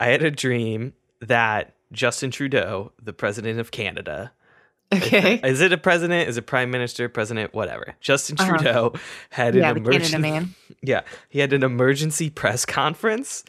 [0.00, 4.32] I had a dream that Justin Trudeau, the president of Canada,
[4.94, 5.40] Okay.
[5.42, 6.28] is it a president?
[6.28, 7.08] Is it prime minister?
[7.08, 7.52] President?
[7.54, 7.96] Whatever.
[8.00, 8.56] Justin Uh-huh.
[8.56, 8.92] Trudeau
[9.30, 10.18] had yeah, an emergency.
[10.18, 10.54] man.
[10.82, 13.42] Yeah, he had an emergency press conference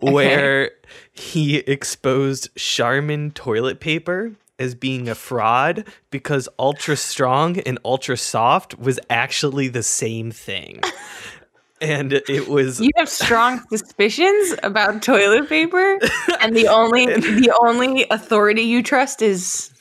[0.00, 0.72] where
[1.12, 8.76] he exposed Charmin toilet paper as being a fraud because ultra strong and ultra soft
[8.78, 10.80] was actually the same thing.
[11.80, 15.98] And it was You have strong suspicions about toilet paper,
[16.40, 19.72] and the only the only authority you trust is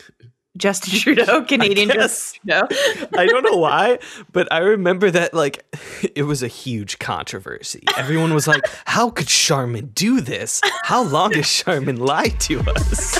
[0.57, 2.33] Justin Trudeau, Canadian guess.
[2.45, 3.07] Justin Trudeau.
[3.17, 3.99] I don't know why,
[4.31, 5.65] but I remember that like
[6.15, 7.83] it was a huge controversy.
[7.97, 10.61] Everyone was like, "How could Charmin do this?
[10.83, 13.19] How long has Charmin lied to us?"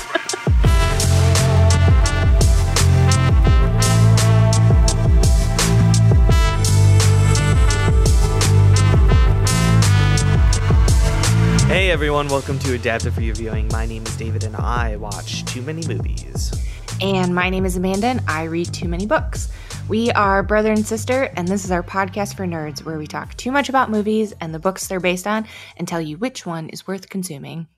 [11.70, 13.68] Hey everyone, welcome to Adaptive Reviewing.
[13.68, 16.52] My name is David and I watch too many movies.
[17.00, 19.52] And my name is Amanda, and I read too many books.
[19.88, 23.36] We are brother and sister, and this is our podcast for nerds where we talk
[23.36, 25.46] too much about movies and the books they're based on
[25.76, 27.68] and tell you which one is worth consuming.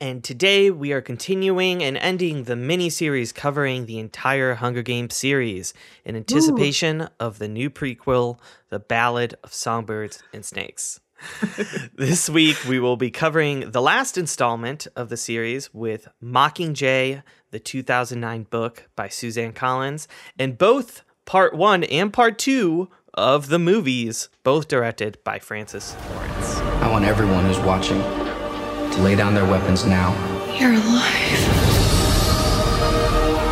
[0.00, 5.16] And today we are continuing and ending the mini series covering the entire Hunger Games
[5.16, 8.38] series in anticipation of the new prequel,
[8.68, 11.00] The Ballad of Songbirds and Snakes.
[11.94, 17.58] this week we will be covering the last installment of the series with Mockingjay, the
[17.58, 20.08] 2009 book by Suzanne Collins,
[20.38, 26.58] and both part 1 and part 2 of the movies, both directed by Francis Lawrence.
[26.58, 30.12] I want everyone who's watching to lay down their weapons now.
[30.58, 31.14] You're alive.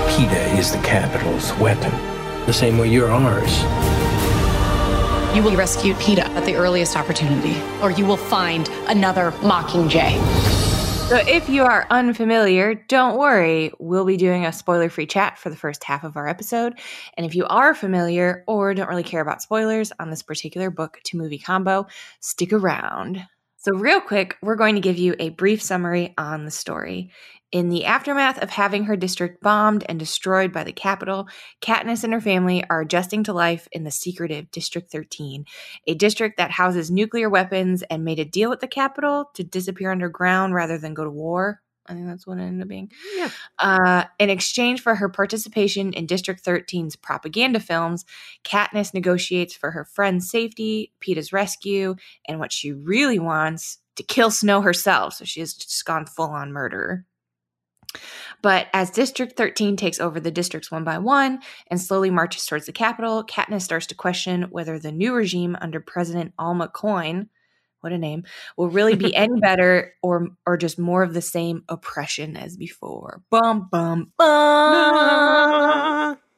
[0.08, 1.92] Peeta is the Capitol's weapon,
[2.46, 4.11] the same way you're ours.
[5.34, 10.19] You will rescue Peeta at the earliest opportunity, or you will find another Mockingjay.
[11.08, 13.72] So, if you are unfamiliar, don't worry.
[13.78, 16.78] We'll be doing a spoiler free chat for the first half of our episode.
[17.16, 21.01] And if you are familiar or don't really care about spoilers on this particular book
[21.05, 21.86] to movie combo,
[22.20, 23.27] stick around.
[23.56, 27.11] So, real quick, we're going to give you a brief summary on the story.
[27.52, 31.29] In the aftermath of having her district bombed and destroyed by the Capitol,
[31.61, 35.45] Katniss and her family are adjusting to life in the secretive District 13,
[35.86, 39.92] a district that houses nuclear weapons and made a deal with the Capitol to disappear
[39.92, 41.61] underground rather than go to war.
[41.85, 42.91] I think that's what it ended up being.
[43.14, 43.29] Yeah.
[43.58, 48.07] Uh, in exchange for her participation in District 13's propaganda films,
[48.45, 51.96] Katniss negotiates for her friend's safety, Peeta's rescue,
[52.27, 55.14] and what she really wants to kill Snow herself.
[55.14, 57.05] So she has just gone full on murderer.
[58.42, 62.67] But as District 13 takes over the districts one by one and slowly marches towards
[62.67, 67.29] the Capitol, Katniss starts to question whether the new regime under President Alma Coin,
[67.80, 68.25] what a name,
[68.57, 73.23] will really be any better or or just more of the same oppression as before.
[73.30, 76.19] Bum bum bum.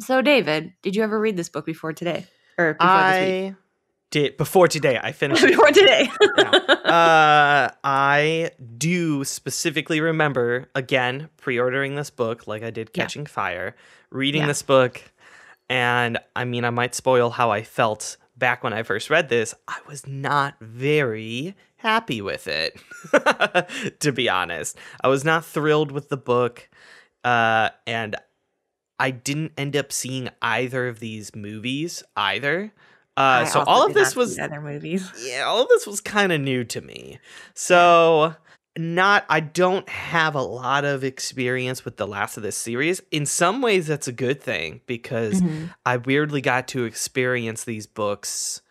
[0.00, 2.26] So David, did you ever read this book before today?
[2.58, 3.52] Or before this week?
[3.52, 3.56] I
[4.14, 4.96] did before today.
[5.02, 6.08] I finished before today.
[6.84, 13.02] uh, I do specifically remember again pre-ordering this book, like I did Yeah.
[13.02, 13.74] Catching Fire,
[14.10, 14.46] reading Yeah.
[14.48, 15.02] this book,
[15.68, 19.52] and I mean, I might spoil how I felt back when I first read this.
[19.66, 22.78] I was not very happy with it,
[24.00, 24.78] to be honest.
[25.02, 26.68] I was not thrilled with the book,
[27.24, 28.14] uh, and
[28.98, 32.72] I didn't end up seeing either of these movies either.
[33.16, 35.10] Uh, so all of this was other movies.
[35.24, 37.18] yeah, all of this was kind of new to me.
[37.54, 38.34] So,
[38.76, 43.00] not, I don't have a lot of experience with the last of this series.
[43.12, 45.70] In some ways, that's a good thing because Mhm.
[45.86, 48.62] I weirdly got to experience these books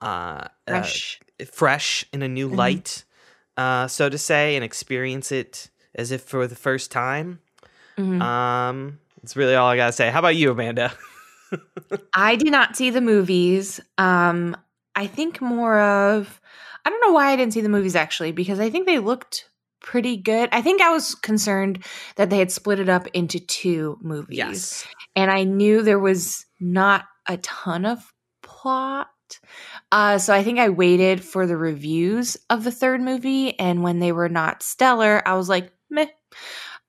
[0.00, 1.20] uh, Fresh.
[1.40, 2.56] uh, fresh in a new Mhm.
[2.56, 3.04] light,
[3.56, 7.40] uh, so to say, and experience it as if for the first time.
[7.98, 8.22] Mhm.
[8.22, 10.08] Um, that's really all I gotta say.
[10.10, 10.92] How about you, Amanda?
[12.14, 13.80] I did not see the movies.
[13.96, 14.56] Um,
[14.94, 16.40] I think more of
[16.84, 19.48] I don't know why I didn't see the movies actually, because I think they looked
[19.80, 20.48] pretty good.
[20.52, 21.84] I think I was concerned
[22.16, 24.86] that they had split it up into two movies.
[25.14, 28.12] And I knew there was not a ton of
[28.42, 29.08] plot.
[29.92, 33.98] Uh, so I think I waited for the reviews of the third movie, and when
[33.98, 36.06] they were not stellar, I was like, meh.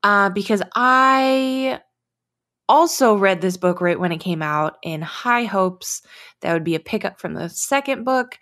[0.01, 1.81] Uh, because I
[2.69, 6.01] also read this book right when it came out in high hopes
[6.41, 8.37] that would be a pickup from the second book.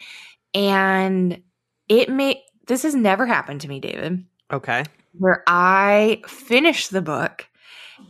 [0.54, 1.42] And
[1.88, 4.84] it may, this has never happened to me, David, Okay.
[5.18, 7.48] where I finished the book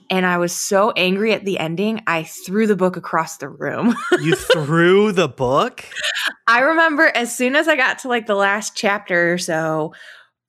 [0.10, 3.96] and I was so angry at the ending, I threw the book across the room.
[4.20, 5.86] You threw the book?
[6.48, 9.94] I remember as soon as I got to like the last chapter or so,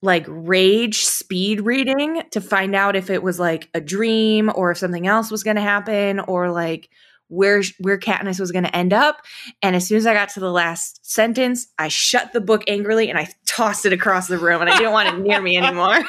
[0.01, 4.77] like rage speed reading to find out if it was like a dream or if
[4.77, 6.89] something else was going to happen or like
[7.27, 9.21] where where Katniss was going to end up.
[9.61, 13.09] And as soon as I got to the last sentence, I shut the book angrily
[13.09, 15.99] and I tossed it across the room, and I didn't want it near me anymore.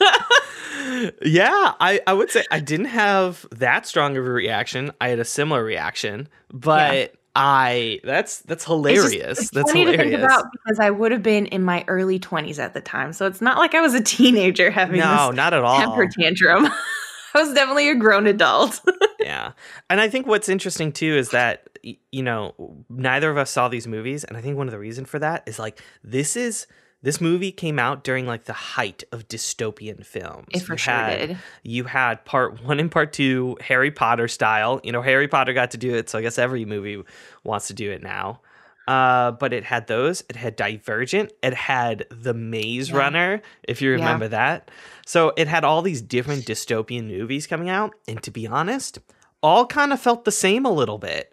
[1.22, 4.92] yeah, I, I would say I didn't have that strong of a reaction.
[5.00, 7.06] I had a similar reaction, but yeah.
[7.40, 9.12] I that's that's hilarious.
[9.12, 10.02] It's just, it's that's funny hilarious.
[10.02, 13.12] to think about because I would have been in my early twenties at the time,
[13.12, 16.66] so it's not like I was a teenager having no, not at all temper tantrum.
[17.34, 18.80] I was definitely a grown adult.
[19.20, 19.52] yeah,
[19.88, 23.86] and I think what's interesting too is that you know neither of us saw these
[23.86, 26.66] movies, and I think one of the reasons for that is like this is
[27.02, 30.48] this movie came out during like the height of dystopian films.
[30.52, 31.38] It for you sure had, did.
[31.62, 34.80] You had part one and part two, Harry Potter style.
[34.82, 37.02] You know, Harry Potter got to do it, so I guess every movie
[37.44, 38.40] wants to do it now.
[38.88, 40.24] Uh, but it had those.
[40.30, 41.30] It had Divergent.
[41.42, 42.96] It had The Maze yeah.
[42.96, 44.28] Runner, if you remember yeah.
[44.30, 44.70] that.
[45.04, 48.98] So it had all these different dystopian movies coming out, and to be honest,
[49.42, 51.32] all kind of felt the same a little bit.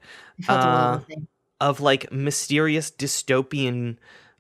[0.50, 1.00] Uh,
[1.62, 3.98] of like mysterious dystopian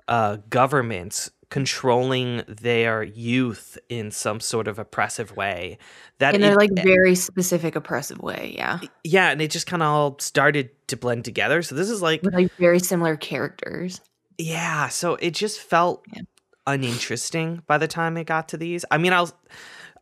[0.07, 5.77] uh, governments controlling their youth in some sort of oppressive way
[6.17, 8.79] that in a like very specific oppressive way yeah.
[9.03, 12.23] Yeah and it just kind of all started to blend together so this is like
[12.23, 14.01] With like very similar characters.
[14.37, 16.23] Yeah so it just felt yeah.
[16.65, 18.83] uninteresting by the time it got to these.
[18.89, 19.31] I mean i'll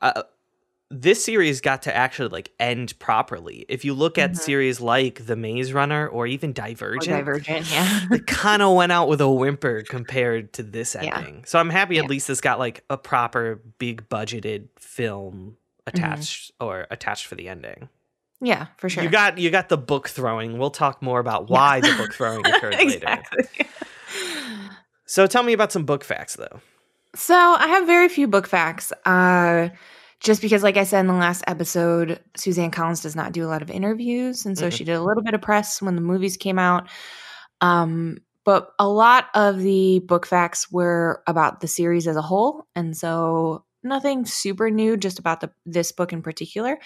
[0.01, 0.23] uh,
[0.93, 3.65] this series got to actually like end properly.
[3.67, 4.39] If you look at mm-hmm.
[4.39, 8.91] series like The Maze Runner or even Divergent, or Divergent, yeah, it kind of went
[8.91, 11.35] out with a whimper compared to this ending.
[11.37, 11.45] Yeah.
[11.45, 12.03] So I'm happy yeah.
[12.03, 15.57] at least this got like a proper big budgeted film
[15.87, 15.97] mm-hmm.
[15.97, 16.65] attached mm-hmm.
[16.65, 17.89] or attached for the ending.
[18.39, 19.03] Yeah, for sure.
[19.03, 20.59] You got you got the book throwing.
[20.59, 21.91] We'll talk more about why yeah.
[21.91, 23.45] the book throwing occurred exactly.
[23.59, 23.69] later.
[25.05, 26.59] So tell me about some book facts though.
[27.15, 28.91] So I have very few book facts.
[29.05, 29.69] Uh
[30.23, 33.49] just because, like I said in the last episode, Suzanne Collins does not do a
[33.49, 34.45] lot of interviews.
[34.45, 34.75] And so mm-hmm.
[34.75, 36.87] she did a little bit of press when the movies came out.
[37.59, 42.65] Um, but a lot of the book facts were about the series as a whole.
[42.73, 46.79] And so nothing super new just about the this book in particular.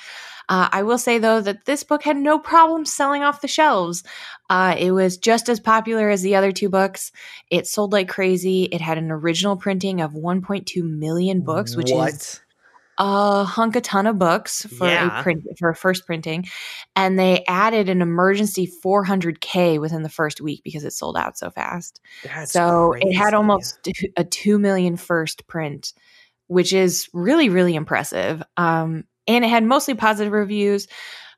[0.49, 4.03] Uh, I will say though that this book had no problem selling off the shelves.
[4.49, 7.11] Uh, it was just as popular as the other two books.
[7.51, 8.63] It sold like crazy.
[8.63, 12.13] It had an original printing of 1.2 million books, which what?
[12.13, 12.41] is
[12.97, 15.19] a hunk a ton of books for yeah.
[15.19, 16.47] a print for a first printing,
[16.95, 21.51] and they added an emergency 400k within the first week because it sold out so
[21.51, 21.99] fast.
[22.23, 23.09] That's so crazy.
[23.09, 25.93] it had almost a two million first print,
[26.47, 28.41] which is really really impressive.
[28.57, 30.87] Um, and it had mostly positive reviews.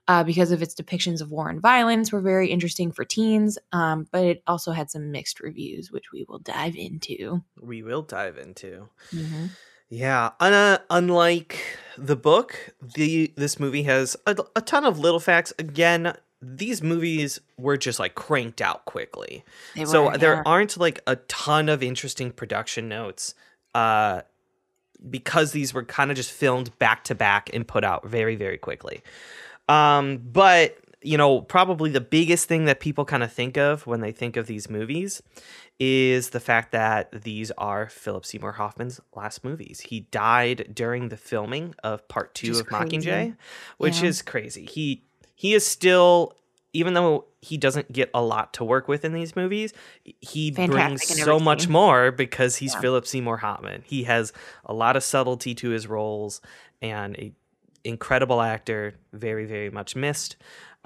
[0.07, 4.07] Uh, because of its depictions of war and violence were very interesting for teens, um,
[4.11, 7.43] but it also had some mixed reviews, which we will dive into.
[7.61, 8.89] We will dive into.
[9.13, 9.45] Mm-hmm.
[9.89, 15.51] Yeah, uh, unlike the book, the this movie has a, a, ton of little facts.
[15.57, 19.43] Again, these movies were just like cranked out quickly,
[19.75, 20.17] were, so yeah.
[20.17, 23.33] there aren't like a ton of interesting production notes.
[23.73, 24.21] Uh,
[25.09, 28.57] because these were kind of just filmed back to back and put out very very
[28.57, 29.01] quickly.
[29.69, 34.01] Um, but you know, probably the biggest thing that people kind of think of when
[34.01, 35.21] they think of these movies
[35.79, 39.79] is the fact that these are Philip Seymour Hoffman's last movies.
[39.79, 42.97] He died during the filming of part two of crazy.
[42.97, 43.37] Mockingjay,
[43.77, 44.09] which yeah.
[44.09, 44.65] is crazy.
[44.65, 45.03] He
[45.35, 46.35] he is still
[46.73, 51.07] even though he doesn't get a lot to work with in these movies, he Fantastic
[51.07, 52.81] brings so much more because he's yeah.
[52.81, 53.83] Philip Seymour Hoffman.
[53.85, 54.33] He has
[54.65, 56.41] a lot of subtlety to his roles
[56.81, 57.31] and a
[57.85, 60.35] incredible actor, very very much missed.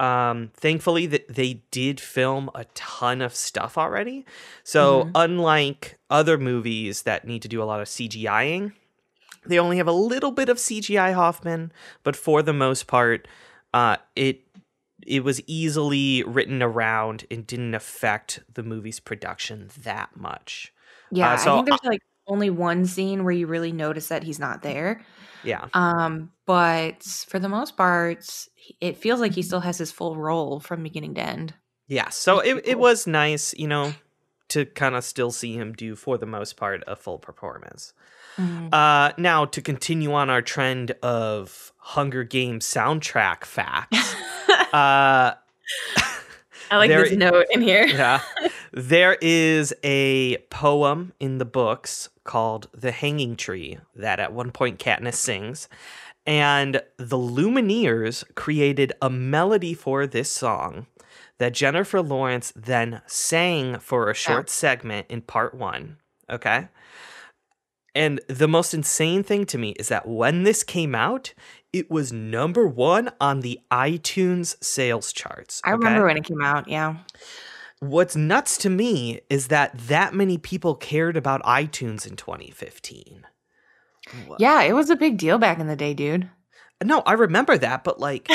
[0.04, 4.26] Um, thankfully, that they did film a ton of stuff already.
[4.62, 5.10] So mm-hmm.
[5.14, 8.72] unlike other movies that need to do a lot of CGIing,
[9.46, 13.26] they only have a little bit of CGI Hoffman, but for the most part,
[13.72, 14.42] uh, it
[15.06, 20.72] it was easily written around and didn't affect the movie's production that much.
[21.10, 24.22] Yeah, uh, so I think there's like only one scene where you really notice that
[24.22, 25.02] he's not there.
[25.42, 25.68] Yeah.
[25.74, 28.46] Um, but for the most part,
[28.80, 31.54] it feels like he still has his full role from beginning to end.
[31.86, 32.08] Yeah.
[32.08, 33.92] So it, it was nice, you know,
[34.48, 37.92] to kind of still see him do, for the most part, a full performance.
[38.36, 38.68] Mm-hmm.
[38.72, 44.14] Uh, now, to continue on our trend of Hunger Games soundtrack facts,
[44.72, 45.34] uh,
[46.70, 47.86] I like there, this note in here.
[47.86, 48.20] yeah.
[48.76, 54.80] There is a poem in the books called The Hanging Tree that at one point
[54.80, 55.68] Katniss sings.
[56.26, 60.86] And the Lumineers created a melody for this song
[61.38, 64.52] that Jennifer Lawrence then sang for a short yeah.
[64.52, 65.98] segment in part one.
[66.28, 66.68] Okay.
[67.94, 71.32] And the most insane thing to me is that when this came out,
[71.74, 75.60] it was number one on the iTunes sales charts.
[75.64, 75.78] I okay?
[75.78, 76.68] remember when it came out.
[76.68, 76.98] Yeah.
[77.80, 83.26] What's nuts to me is that that many people cared about iTunes in 2015.
[84.28, 86.30] Wha- Yeah, it was a big deal back in the day, dude.
[86.82, 88.30] No, I remember that, but like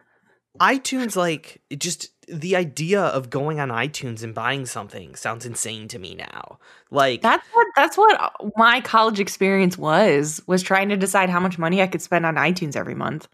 [0.60, 5.88] iTunes, like it just the idea of going on iTunes and buying something sounds insane
[5.88, 6.58] to me now.
[6.90, 11.58] Like That's what that's what my college experience was was trying to decide how much
[11.58, 13.28] money I could spend on iTunes every month.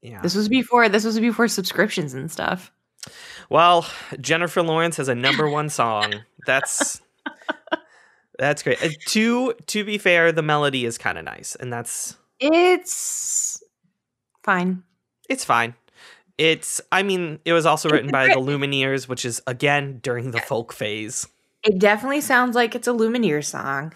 [0.00, 0.20] yeah.
[0.22, 2.72] This was before this was before subscriptions and stuff.
[3.50, 3.86] Well,
[4.20, 6.14] Jennifer Lawrence has a number one song.
[6.46, 7.00] That's
[8.38, 8.82] that's great.
[8.82, 13.62] Uh, to to be fair, the melody is kind of nice, and that's It's
[14.42, 14.82] fine.
[15.28, 15.74] it's fine.
[16.42, 18.34] It's I mean, it was also written by the.
[18.34, 21.28] Lumineers, which is again during the folk phase.
[21.62, 23.92] It definitely sounds like it's a Lumineer song,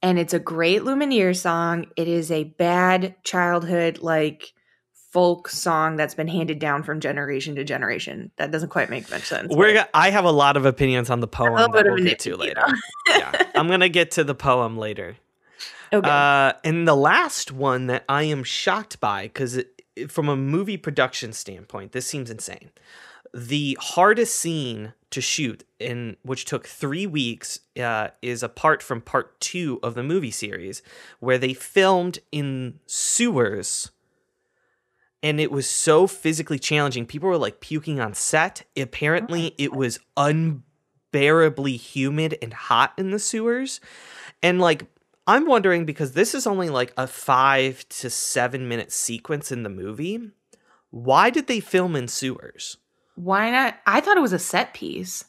[0.00, 1.88] and it's a great Lumineer song.
[1.96, 4.54] It is a bad childhood like
[5.12, 8.30] folk song that's been handed down from generation to generation.
[8.38, 9.54] That doesn't quite make much sense.
[9.54, 12.64] We're I have a lot of opinions on the poem that we'll get to later.
[13.10, 15.16] yeah, I'm gonna get to the poem later.
[15.92, 16.08] okay.
[16.08, 19.60] Uh, and the last one that I am shocked by, because
[20.08, 22.70] from a movie production standpoint, this seems insane.
[23.32, 29.00] The hardest scene to shoot, in which took three weeks, uh, is a part from
[29.00, 30.82] part two of the movie series,
[31.20, 33.90] where they filmed in sewers.
[35.22, 37.06] And it was so physically challenging.
[37.06, 38.64] People were like puking on set.
[38.76, 43.80] Apparently, it was unbearably humid and hot in the sewers.
[44.42, 44.86] And like
[45.30, 49.68] I'm wondering because this is only like a five to seven minute sequence in the
[49.68, 50.30] movie.
[50.90, 52.78] Why did they film in sewers?
[53.14, 53.76] Why not?
[53.86, 55.24] I thought it was a set piece.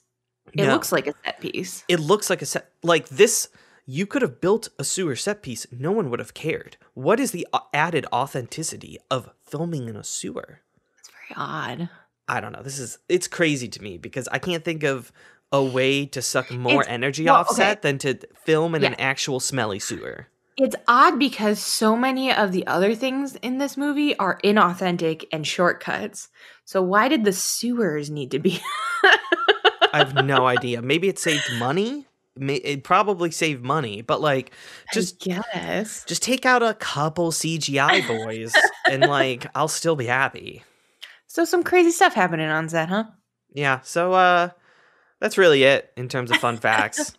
[0.54, 0.74] It No.
[0.74, 1.84] looks like a set piece.
[1.88, 3.50] It looks like a set like this.
[3.86, 5.68] You could have built a sewer set piece.
[5.72, 6.78] No one would have cared.
[6.96, 10.62] What is the uh, added authenticity of filming in a sewer?
[11.00, 11.90] It's very odd.
[12.28, 12.64] I don't know.
[12.64, 15.12] This is it's crazy to me because I can't think of
[15.52, 17.56] a way to suck more It's- energy well, off okay.
[17.58, 20.28] set than to film in an actual smelly sewer.
[20.58, 25.48] It's odd because so many of the other things in this movie are inauthentic and
[25.48, 26.30] shortcuts.
[26.66, 28.62] So why did the sewers need to be?
[29.94, 30.82] I have no idea.
[30.82, 32.06] Maybe it saved money.
[32.38, 34.52] It probably saved money, but like,
[34.94, 36.06] just guess.
[36.06, 38.54] just take out a couple CGI boys,
[38.90, 40.64] and like, I'll still be happy.
[41.28, 43.06] So some crazy stuff happening on set, huh?
[43.54, 43.82] Yeah.
[43.84, 44.50] So, uh,
[45.22, 47.14] that's really it in terms of fun facts.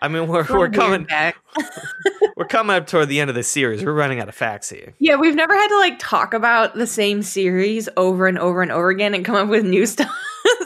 [0.00, 1.34] I mean, we're we're coming back.
[2.36, 3.84] we're coming up toward the end of the series.
[3.84, 4.94] We're running out of facts here.
[5.00, 8.70] Yeah, we've never had to like talk about the same series over and over and
[8.70, 10.14] over again and come up with new stuff,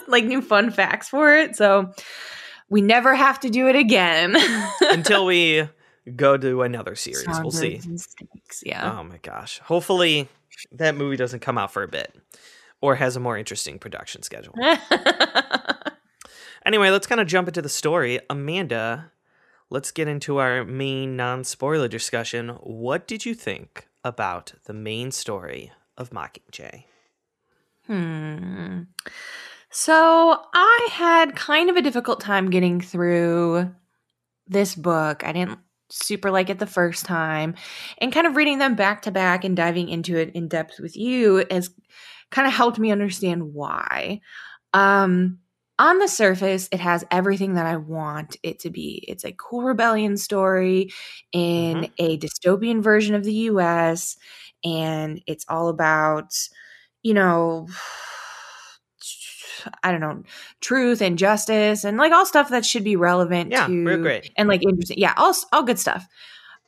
[0.06, 1.56] like new fun facts for it.
[1.56, 1.92] So
[2.68, 4.36] we never have to do it again.
[4.82, 5.66] Until we
[6.14, 7.78] go to another series, we'll see.
[7.78, 8.98] Snakes, Yeah.
[8.98, 9.60] Oh my gosh.
[9.60, 10.28] Hopefully,
[10.72, 12.14] that movie doesn't come out for a bit,
[12.82, 14.54] or has a more interesting production schedule.
[16.64, 18.20] Anyway, let's kind of jump into the story.
[18.30, 19.10] Amanda,
[19.70, 22.50] let's get into our main non spoiler discussion.
[22.60, 26.84] What did you think about the main story of Mockingjay?
[27.86, 28.82] Hmm.
[29.70, 33.74] So I had kind of a difficult time getting through
[34.46, 35.24] this book.
[35.24, 35.58] I didn't
[35.90, 37.54] super like it the first time.
[37.98, 40.96] And kind of reading them back to back and diving into it in depth with
[40.96, 41.70] you has
[42.30, 44.20] kind of helped me understand why.
[44.72, 45.38] Um
[45.78, 49.04] on the surface, it has everything that I want it to be.
[49.08, 50.90] It's a cool rebellion story
[51.32, 54.16] in a dystopian version of the US,
[54.64, 56.32] and it's all about,
[57.02, 57.66] you know,
[59.82, 60.22] I don't know,
[60.60, 64.30] truth and justice and like all stuff that should be relevant Yeah, to real great.
[64.36, 64.98] and like interesting.
[64.98, 66.06] Yeah, all all good stuff.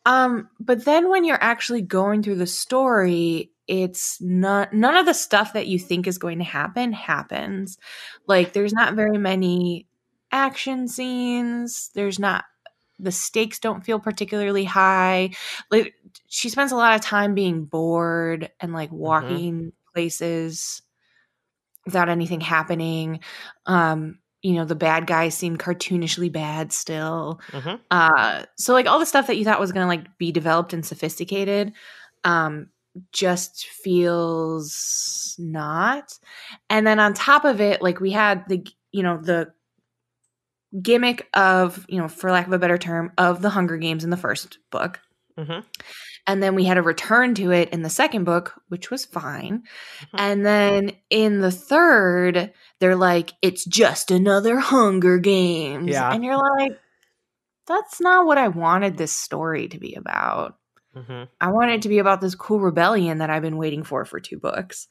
[0.06, 5.14] Um, but then when you're actually going through the story, it's not none of the
[5.14, 7.78] stuff that you think is going to happen happens.
[8.26, 9.86] Like there's not very many
[10.32, 11.90] action scenes.
[11.94, 12.44] There's not
[12.98, 15.30] the stakes don't feel particularly high.
[15.70, 15.94] Like
[16.28, 20.82] she spends a lot of time being bored and like walking places
[21.84, 23.20] without anything happening.
[23.66, 27.40] Um, you know, the bad guys seem cartoonishly bad still.
[27.50, 27.80] Mhm.
[27.90, 30.84] Uh, so like all the stuff that you thought was gonna like be developed and
[30.84, 31.72] sophisticated,
[32.24, 32.68] um,
[33.12, 36.18] just feels not.
[36.70, 39.52] And then on top of it, like we had the you know the
[40.80, 44.10] gimmick of you know for lack of a better term of the Hunger Games in
[44.10, 45.00] the first book.
[45.38, 45.64] Mhm.
[46.26, 49.64] And then we had a return to it in the second book, which was fine.
[50.00, 50.20] Mhm.
[50.20, 55.90] And then in the third, they're like, it's just another Hunger Games.
[55.90, 56.10] Yeah.
[56.12, 56.78] And you're like,
[57.66, 60.56] that's not what I wanted this story to be about.
[60.96, 61.28] Mhm.
[61.40, 64.20] I want it to be about this cool rebellion that I've been waiting for for
[64.20, 64.86] two books.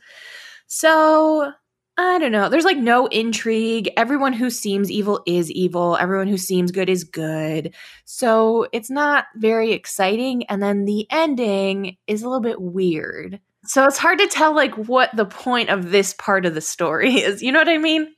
[0.67, 1.51] So
[1.95, 2.49] I don't know.
[2.49, 3.89] There's like no intrigue.
[3.95, 5.95] Everyone who seems evil is evil.
[5.97, 7.75] Everyone who seems good is good.
[8.05, 10.43] So it's not very exciting.
[10.47, 13.39] And then the ending is a little bit weird.
[13.65, 17.13] So it's hard to tell like what the point of this part of the story
[17.21, 17.43] is.
[17.43, 18.15] You know what I mean?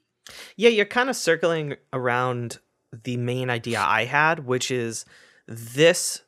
[0.55, 2.59] Yeah, you're kind of circling around
[3.03, 5.05] the main idea I had, which is
[5.47, 6.21] this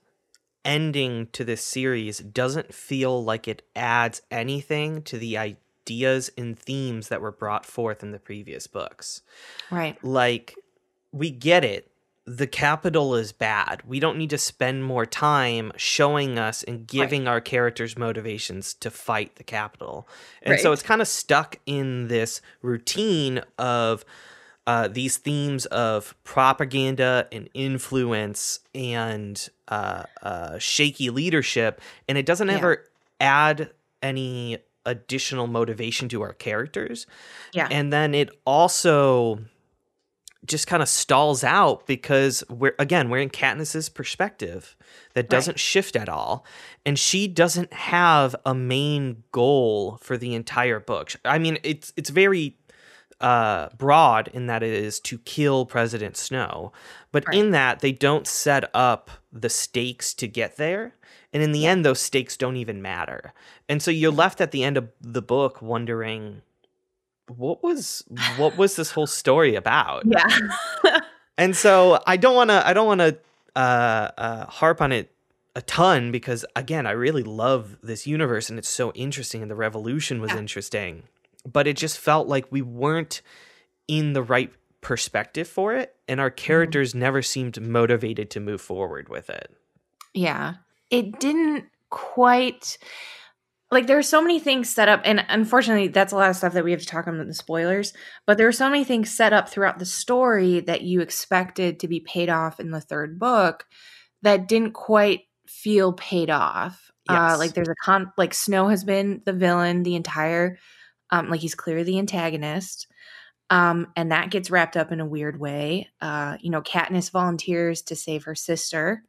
[0.68, 7.08] ending to this series doesn't feel like it adds anything to the ideas and themes
[7.08, 9.22] that were brought forth in the previous books.
[9.72, 9.98] Right.
[10.04, 10.56] Like,
[11.12, 11.90] we get it.
[12.26, 13.84] The capital is bad.
[13.88, 18.92] We don't need to spend more time showing us and giving our characters motivations to
[18.92, 20.10] fight the capital.
[20.42, 24.04] And so it's kind of stuck in this routine of
[24.68, 32.50] uh, these themes of propaganda and influence and uh, uh, shaky leadership, and it doesn't
[32.50, 32.56] Yeah.
[32.58, 32.84] ever
[33.20, 33.72] add
[34.04, 37.08] any additional motivation to our characters.
[37.54, 37.68] Yeah.
[37.72, 39.40] And then it also
[40.46, 44.78] just kind of stalls out because we're again we're in Katniss's perspective
[45.14, 46.46] that doesn't shift at all
[46.86, 51.12] and she doesn't have a main goal for the entire book.
[51.26, 52.56] I mean it's it's very
[53.20, 56.72] uh broad in that it is to kill President Snow,
[57.12, 57.38] but Right.
[57.38, 60.94] in that they don't set up the stakes to get there.
[61.34, 63.34] And in the end those stakes don't even matter.
[63.68, 66.42] And so you're left at the end of the book wondering
[67.36, 68.04] what was
[68.38, 70.04] what was this whole story about?
[70.84, 71.00] Yeah.
[71.40, 73.18] And so I don't want to I don't want to
[73.56, 75.12] uh, uh, harp on it
[75.56, 79.56] a ton because again I really love this universe and it's so interesting and the
[79.56, 80.38] revolution was Yeah.
[80.40, 81.04] interesting,
[81.52, 83.22] but it just felt like we weren't
[83.88, 84.52] in the right
[84.82, 89.52] perspective for it, and our characters never seemed motivated to move forward with it.
[90.14, 90.56] Yeah.
[90.92, 92.78] It didn't quite
[93.72, 96.54] like there are so many things set up and unfortunately that's a lot of stuff
[96.54, 97.94] that we have to talk about in the spoilers
[98.26, 101.88] but there are so many things set up throughout the story that you expected to
[101.88, 103.66] be paid off in the third book
[104.22, 107.40] that didn't quite feel paid off uh Yes.
[107.40, 110.58] like there's a con like snow has been the villain the entire
[111.12, 112.88] um like he's clearly the antagonist
[113.50, 115.88] um and that gets wrapped up in a weird way.
[116.02, 119.04] Uh you know Katniss volunteers to save her sister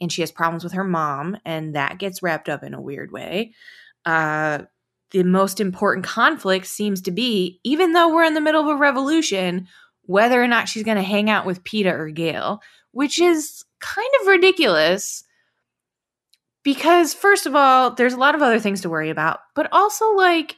[0.00, 3.12] and she has problems with her mom and that gets wrapped up in a weird
[3.12, 3.52] way.
[4.04, 4.60] Uh
[5.12, 8.76] the most important conflict seems to be even though we're in the middle of a
[8.76, 9.68] revolution
[10.06, 14.10] whether or not she's going to hang out with Peeta or Gale which is kind
[14.20, 15.24] of ridiculous
[16.62, 20.12] because first of all there's a lot of other things to worry about but also
[20.12, 20.56] like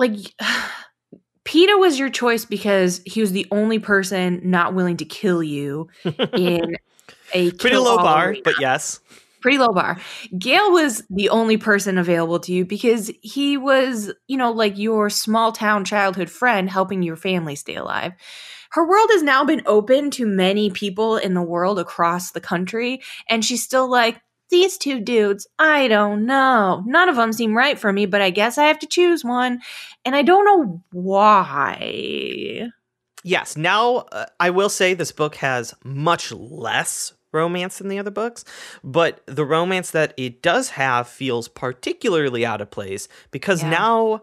[0.00, 0.34] like
[1.44, 5.88] Peeta was your choice because he was the only person not willing to kill you
[6.04, 6.76] in
[7.32, 8.40] a Pretty low bar, arena.
[8.44, 9.00] but yes.
[9.40, 9.98] pretty low bar.
[10.38, 15.08] Gale was the only person available to you because he was, you know, like your
[15.10, 18.12] small town childhood friend helping your family stay alive.
[18.72, 23.00] Her world has now been open to many people in the world across the country,
[23.28, 26.82] and she's still like, these two dudes, I don't know.
[26.86, 29.60] None of them seem right for me, but I guess I have to choose one.
[30.04, 32.70] And I don't know why.
[33.22, 33.56] Yes.
[33.56, 38.44] Now, uh, I will say this book has much less romance than the other books,
[38.82, 43.70] but the romance that it does have feels particularly out of place because Yeah.
[43.70, 44.22] now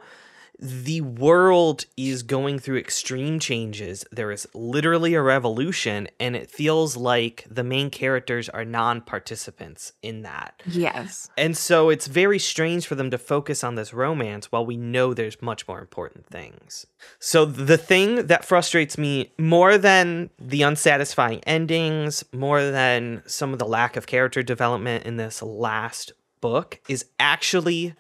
[0.60, 4.06] the world is going through extreme changes.
[4.12, 9.94] There is literally a revolution, and it feels like the main characters are non participants
[10.02, 10.62] in that.
[10.66, 11.30] Yes.
[11.38, 15.14] And so it's very strange for them to focus on this romance while we know
[15.14, 16.88] there's much more important things.
[17.20, 23.60] So the thing that frustrates me more than the unsatisfying endings, more than some of
[23.60, 27.96] the lack of character development in this last book is actually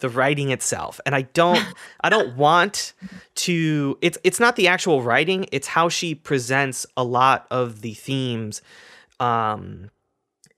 [0.00, 1.00] the writing itself.
[1.06, 1.64] And I don't
[2.00, 2.92] I don't want
[3.36, 7.94] to it's it's not the actual writing, it's how she presents a lot of the
[7.94, 8.62] themes
[9.18, 9.90] um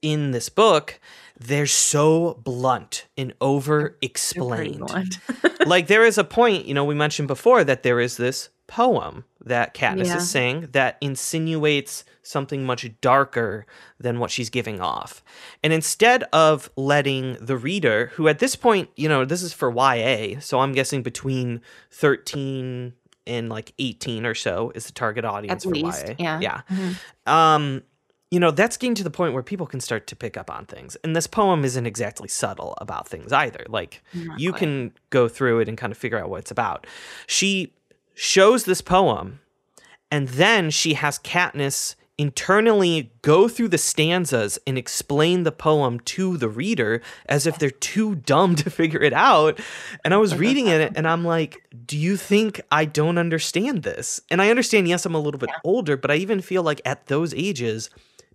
[0.01, 0.99] in this book,
[1.39, 5.19] they're so blunt and over explained.
[5.65, 9.23] like there is a point, you know, we mentioned before that there is this poem
[9.43, 10.17] that Katniss Yeah.
[10.17, 13.65] is saying that insinuates something much darker
[13.99, 15.21] than what she's giving off.
[15.61, 19.69] And instead of letting the reader, who at this point, you know, this is for
[19.69, 22.93] YA, so I'm guessing between 13
[23.25, 26.07] and like 18 or so is the target audience At for least.
[26.07, 26.15] YA.
[26.19, 26.39] Yeah.
[26.41, 26.95] Yeah Mhm.
[27.31, 27.83] um
[28.31, 30.65] you know that's getting to the point where people can start to pick up on
[30.65, 34.59] things and this poem isn't exactly subtle about things either like Not you quite.
[34.59, 36.85] can go through it and kind of figure out what it's about
[37.27, 37.73] she
[38.13, 39.39] shows this poem
[40.11, 46.37] and then she has Katniss internally go through the stanzas and explain the poem to
[46.37, 49.59] the reader as if they're too dumb to figure it out.
[50.05, 54.21] And I was reading it and I'm like, do you think I don't understand this?
[54.29, 57.07] And I understand, yes, I'm a little bit older, but I even feel like at
[57.07, 57.89] those ages,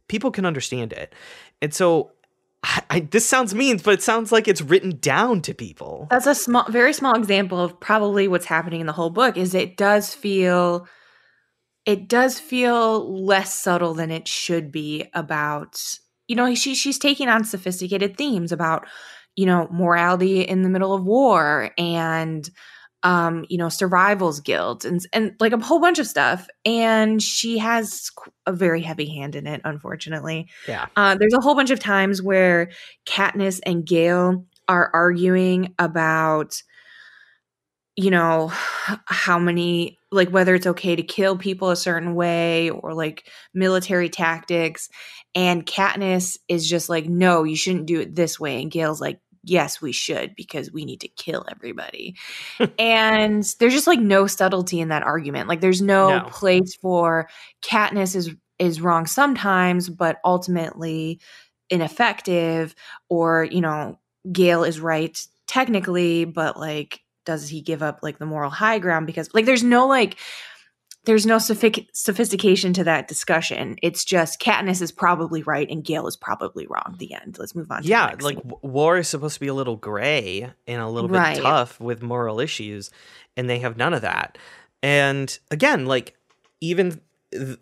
[0.09, 1.15] people can understand it.
[1.63, 2.11] And so
[2.65, 6.09] I, this sounds mean, but it sounds like it's written down to people.
[6.11, 9.37] That's a small, very small example of probably what's happening in the whole book.
[9.37, 10.89] Is it does feel
[11.87, 15.81] it does feel less subtle than it should be about
[16.27, 18.87] you know she she's taking on sophisticated themes about
[19.37, 22.51] you know morality in the middle of war and
[23.03, 27.59] um you know survival's guilt and and like a whole bunch of stuff and she
[27.59, 28.11] has
[28.47, 32.21] a very heavy hand in it unfortunately yeah uh, there's a whole bunch of times
[32.21, 32.71] where
[33.07, 36.61] Katniss and Gale are arguing about
[37.97, 38.51] you know
[39.07, 44.09] how many like whether it's okay to kill people a certain way or like military
[44.09, 44.89] tactics.
[45.35, 48.63] And Katniss is just like, no, you shouldn't do it this way.
[48.63, 52.17] And Gale's like, yes, we should because we need to kill everybody.
[52.79, 55.49] and there's just like no subtlety in that argument.
[55.49, 57.29] Like there's no, no, place for
[57.63, 61.21] Katniss is is wrong sometimes, but ultimately
[61.71, 62.75] ineffective,
[63.09, 63.99] or you know,
[64.31, 69.07] Gale is right technically, but like does he give up like the moral high ground
[69.07, 70.17] because like there's no like
[71.09, 73.77] there's no sophistication to that discussion.
[73.83, 76.97] It's just Katniss is probably right and Gale is probably wrong.
[76.99, 77.39] The end.
[77.39, 77.81] Let's move on.
[77.83, 78.53] yeah, like scene.
[78.61, 81.39] war is supposed to be a little gray and a little bit right.
[81.39, 82.91] tough with moral issues,
[83.39, 84.37] and they have none of that.
[84.83, 86.15] And again, like
[86.61, 87.01] even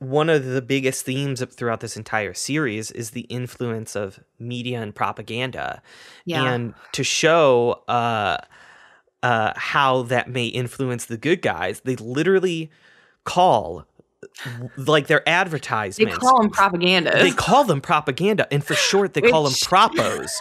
[0.01, 4.93] one of the biggest themes throughout this entire series is the influence of media and
[4.93, 5.83] propaganda,
[6.25, 6.53] yeah.
[6.53, 7.85] and to show.
[7.87, 8.39] uh
[9.23, 11.81] uh, how that may influence the good guys.
[11.81, 12.71] They literally
[13.27, 13.87] call
[14.77, 15.99] like their advertisements.
[15.99, 17.13] They call them propaganda.
[17.13, 19.31] They call them propaganda, and for short, they which...
[19.31, 20.41] call them propos.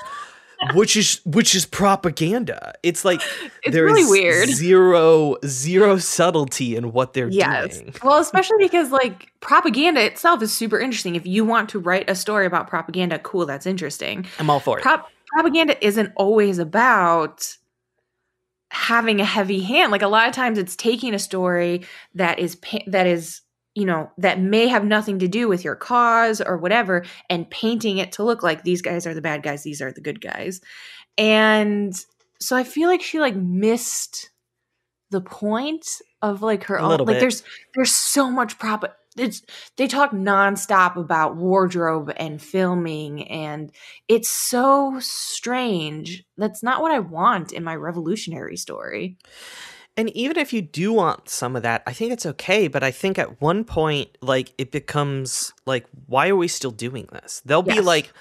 [0.74, 2.74] which is which is propaganda.
[2.82, 3.21] It's like
[3.63, 4.50] it's there's really weird.
[4.50, 7.80] Zero zero subtlety in what they're yes.
[7.80, 7.93] doing.
[8.04, 11.15] Well, especially because like propaganda itself is super interesting.
[11.15, 14.26] If you want to write a story about propaganda, cool, that's interesting.
[14.39, 14.84] I'm all for it.
[15.28, 17.58] propaganda isn't always about
[18.71, 22.58] having a heavy hand like a lot of times it's taking a story that is
[22.88, 23.41] that is
[23.75, 27.97] you know that may have nothing to do with your cause or whatever and painting
[27.97, 30.62] it to look like these guys are the bad guys these are the good guys
[31.17, 31.95] and
[32.39, 34.32] so i feel like she like missed
[35.12, 37.19] the point of like her own like bit.
[37.19, 37.43] there's
[37.75, 38.84] there's so much prop
[39.17, 39.41] it's
[39.78, 43.71] they talk nonstop about wardrobe and filming and
[44.08, 46.23] it's so strange.
[46.38, 49.17] That's not what i want in my revolutionary story.
[49.97, 52.91] And even if you do want some of that i think it's okay but i
[52.91, 57.41] think at one point like it becomes like why are we still doing this?
[57.45, 57.78] They'll yes.
[57.78, 58.13] be like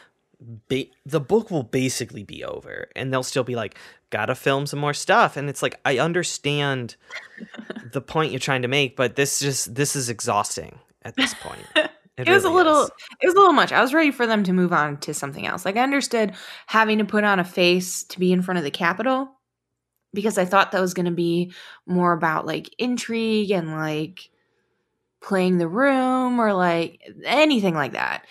[0.69, 3.77] ba- the book will basically be over and they'll still be like
[4.11, 5.37] gotta film some more stuff.
[5.37, 6.95] And it's like i understand
[7.93, 11.67] the point you're trying to make but this just this is exhausting at this point
[11.77, 12.91] it, it was a little is.
[13.23, 15.47] it was a little much i was ready for them to move on to something
[15.47, 16.33] else like i understood
[16.67, 19.29] having to put on a face to be in front of the capitol
[20.13, 21.53] because i thought that was going to be
[21.87, 24.31] more about like intrigue and like
[25.21, 28.25] playing the room or like anything like that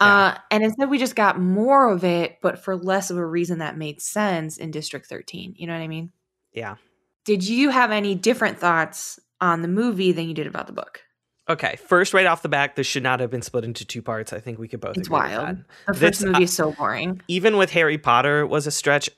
[0.00, 0.26] yeah.
[0.26, 3.58] Uh, and instead, we just got more of it, but for less of a reason
[3.58, 5.54] that made sense in District 13.
[5.56, 6.12] You know what I mean?
[6.52, 6.76] Yeah.
[7.24, 11.02] Did you have any different thoughts on the movie than you did about the book?
[11.48, 14.32] Okay, first, right off the back, this should not have been split into two parts.
[14.32, 14.96] I think we could both.
[14.96, 15.58] It's wild.
[15.86, 17.20] The first this, movie uh, is so boring.
[17.28, 19.08] Even with Harry Potter, was a stretch.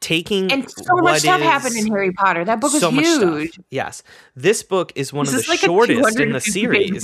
[0.00, 2.44] Taking and so much stuff happened in Harry Potter.
[2.44, 3.58] That book was so huge.
[3.70, 4.02] Yes,
[4.36, 7.02] this book is one this of the like shortest in the series.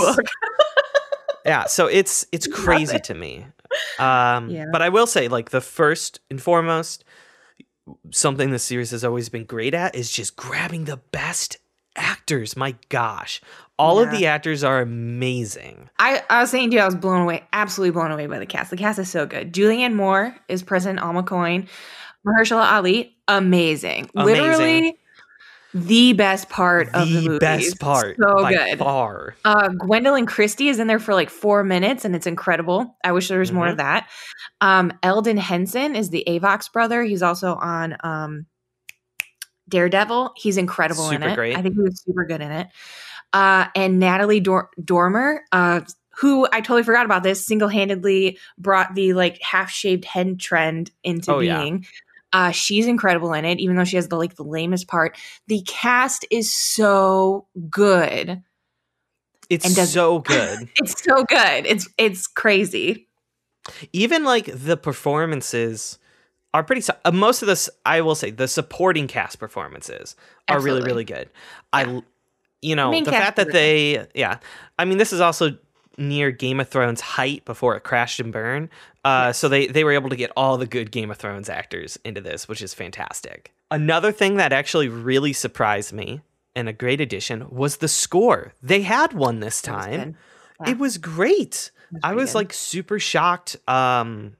[1.47, 3.05] yeah, so it's it's crazy it.
[3.05, 3.47] to me.
[3.99, 4.67] Um, yeah.
[4.71, 7.05] But I will say, like the first and foremost,
[8.11, 11.57] something the series has always been great at is just grabbing the best
[11.97, 12.57] actors.
[12.57, 13.41] My gosh,
[13.79, 14.07] all yeah.
[14.07, 15.89] of the actors are amazing.
[15.99, 18.47] I, I was saying to you, I was blown away, absolutely blown away by the
[18.47, 18.71] cast.
[18.71, 19.53] The cast is so good.
[19.53, 21.69] Julianne Moore is President Alma Coin.
[22.27, 24.11] Mahershala Ali, amazing.
[24.15, 24.43] amazing.
[24.43, 24.99] Literally
[25.75, 27.39] the best part the of the movie.
[27.41, 28.79] Best part, so good.
[28.79, 29.35] Far.
[29.45, 32.97] Uh, Gwendoline Christie is in there for like four minutes, and it's incredible.
[33.03, 33.57] I wish there was mm-hmm.
[33.57, 33.79] more of mm-hmm.
[33.79, 34.09] that.
[34.61, 37.03] Um, Elden Henson is the Avox brother.
[37.03, 38.47] He's also on um,
[39.69, 40.35] Daredevil.
[40.37, 41.35] He's incredible super in it.
[41.35, 41.57] Great.
[41.57, 42.69] I think he was super good in it.
[43.35, 45.81] Uh, and Natalie Dor- Dormer, uh,
[46.17, 50.91] who I totally forgot about this, single handedly brought the like half shaved head trend
[51.03, 51.83] into oh, being.
[51.83, 51.89] Yeah.
[52.33, 55.17] Uh, she's incredible in it, even though she has the like the lamest part.
[55.49, 58.43] The cast is so good.
[59.51, 60.69] It's does- so good.
[60.81, 61.67] It's so good.
[61.67, 63.09] It's it's crazy.
[63.93, 65.99] Even like the performances
[66.53, 66.83] are pretty.
[66.83, 70.15] su- Uh, most of this, I will say, the supporting cast performances
[70.49, 70.87] are really, Absolutely.
[70.87, 71.31] really good.
[71.73, 72.05] I, l-
[72.65, 74.39] you know, Main the fact that they, yeah.
[74.79, 75.57] I mean, this is also
[75.97, 78.69] near Game of Thrones height before it crashed and burned.
[79.05, 81.99] Uh, so they they were able to get all the good Game of Thrones actors
[82.05, 83.53] into this, which is fantastic.
[83.71, 86.21] Another thing that actually really surprised me
[86.57, 88.53] and a great addition was the score.
[88.63, 90.17] They had one this time.
[90.67, 91.71] It was great.
[91.93, 92.39] was I was good.
[92.39, 94.37] like super shocked um,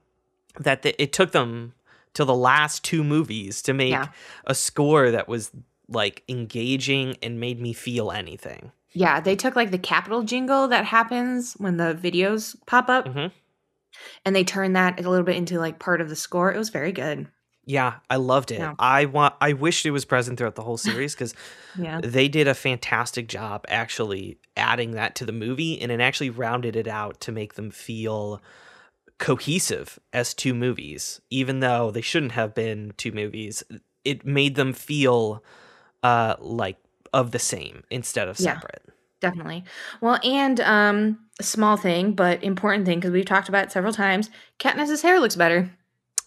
[0.59, 1.73] that the, it took them
[2.13, 4.07] till the last two movies to make Yeah.
[4.45, 5.51] a score that was
[5.87, 8.71] like engaging and made me feel anything.
[8.93, 13.31] Yeah, they took like the capital jingle that happens when the videos pop up Mhm.
[14.23, 16.51] and they turned that a little bit into like part of the score.
[16.53, 17.27] It was very good.
[17.67, 18.59] Yeah, I loved it.
[18.59, 18.75] Yeah.
[18.77, 19.33] I want.
[19.41, 21.33] I wished it was present throughout the whole series because
[21.79, 21.99] Yeah.
[22.03, 26.75] they did a fantastic job actually adding that to the movie, and it actually rounded
[26.75, 28.39] it out to make them feel
[29.17, 33.63] cohesive as two movies, even though they shouldn't have been two movies.
[34.03, 35.43] It made them feel
[36.05, 36.77] uh, like
[37.13, 38.53] of the same instead of Yeah.
[38.53, 38.83] separate.
[39.21, 39.63] Definitely.
[40.01, 43.93] Well, and um a small thing, but important thing because we've talked about it several
[43.93, 44.29] times.
[44.59, 45.69] Katniss's hair looks better.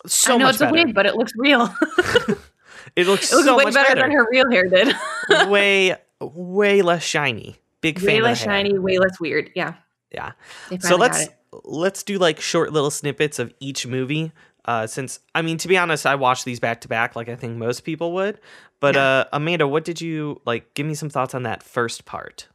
[0.07, 0.73] So I know much it's a better.
[0.87, 1.73] wig, but it looks real.
[2.97, 4.01] it looks it looks so way much better, better.
[4.03, 4.95] than her real hair did.
[5.49, 7.57] way, way less shiny.
[7.81, 8.55] Big fan way the less hair.
[8.55, 9.51] shiny, way less weird.
[9.55, 9.75] Yeah.
[10.11, 10.33] Yeah.
[10.81, 11.29] So let's
[11.65, 14.33] let's do like short little snippets of each movie
[14.69, 17.35] uh since i mean to be honest i watched these back to back like i
[17.35, 18.39] think most people would
[18.81, 19.03] but Yeah.
[19.03, 22.47] uh amanda what did you like give me some thoughts on that first part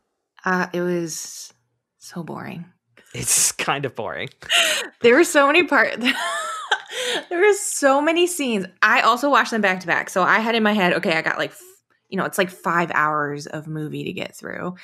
[0.45, 1.53] Uh, it was
[1.97, 2.65] so boring.
[3.13, 4.29] it's kind of boring
[5.01, 5.97] There were so many parts.
[7.29, 8.65] there were so many scenes.
[8.81, 10.09] I also watched them back to back.
[10.09, 11.61] So I had in my head, okay, I got like, f-
[12.07, 14.75] you know, it's like five hours of movie to get through.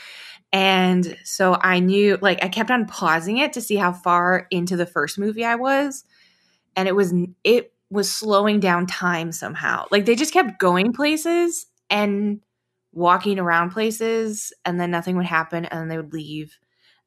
[0.51, 4.75] And so I knew, like, I kept on pausing it to see how far into
[4.75, 6.03] the first movie I was.
[6.75, 9.85] And it was, it was slowing down time somehow.
[9.91, 12.41] Like, they just kept going places and
[12.91, 16.57] walking around places, and then nothing would happen, and then they would leave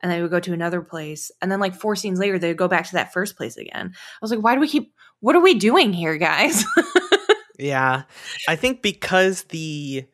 [0.02, 2.56] and they would go to another place and then like four scenes later they would
[2.56, 5.36] go back to that first place again i was like why do we keep what
[5.36, 6.64] are we doing here guys
[7.58, 8.02] yeah
[8.48, 10.04] i think because the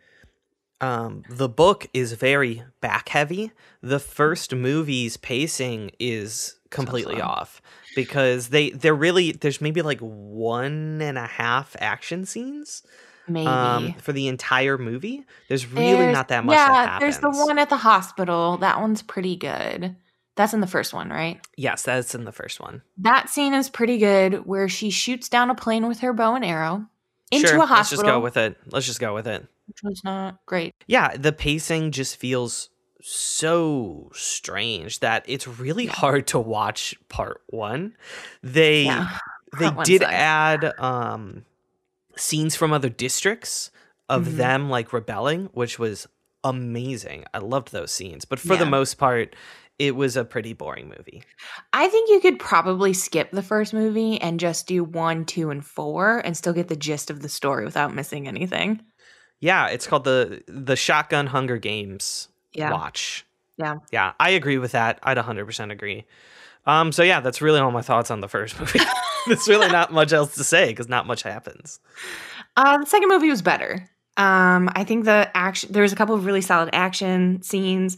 [0.81, 3.51] um the book is very back heavy
[3.83, 7.25] the first movie's pacing is completely slow.
[7.25, 7.63] off
[8.07, 12.85] because they they're really there's maybe like one and a half action scenes
[13.27, 15.25] maybe um, for the entire movie.
[15.49, 18.81] There's really There's- not that much yeah that there's the one at the hospital that
[18.81, 19.97] one's pretty good
[20.37, 22.83] that's in the first one right Yes, that's in the first one.
[22.99, 26.45] that scene is pretty good where she shoots down a plane with her bow and
[26.45, 26.87] arrow
[27.33, 27.77] into sure, a hospital.
[27.77, 28.57] let's just go with it.
[28.71, 29.45] Let's just go with it.
[29.67, 32.71] which was not great Yeah, the pacing just feels
[33.11, 37.95] so strange that it's really hard to watch part one.
[38.43, 39.19] They yeah
[39.59, 40.13] they did sucked.
[40.13, 41.45] add um
[42.17, 43.71] scenes from other districts
[44.09, 44.37] of Mhm.
[44.37, 46.07] them like rebelling, which was
[46.45, 47.25] amazing.
[47.35, 49.35] I loved those scenes, but for the most part,
[49.79, 51.23] it was a pretty boring movie.
[51.73, 55.65] I think you could probably skip the first movie and just do one, two, and
[55.65, 58.81] four and still get the gist of the story without missing anything.
[59.41, 62.73] Yeah, it's called the the Shotgun Hunger Games Yeah.
[62.73, 63.25] watch.
[63.57, 63.77] Yeah.
[63.91, 64.99] Yeah, I agree with that.
[65.03, 66.05] I'd 100% agree.
[66.67, 68.81] Um so yeah, that's really all my thoughts on the first movie.
[69.27, 71.81] There's really not much else to say cuz not much happens.
[72.57, 73.89] Uh, the second movie was better.
[74.17, 77.97] Um, I think the action there was a couple of really solid action scenes.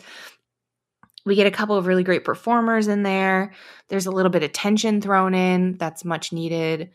[1.25, 3.53] We get a couple of really great performers in there.
[3.89, 6.91] There's a little bit of tension thrown in that's much needed.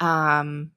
[0.00, 0.70] Um,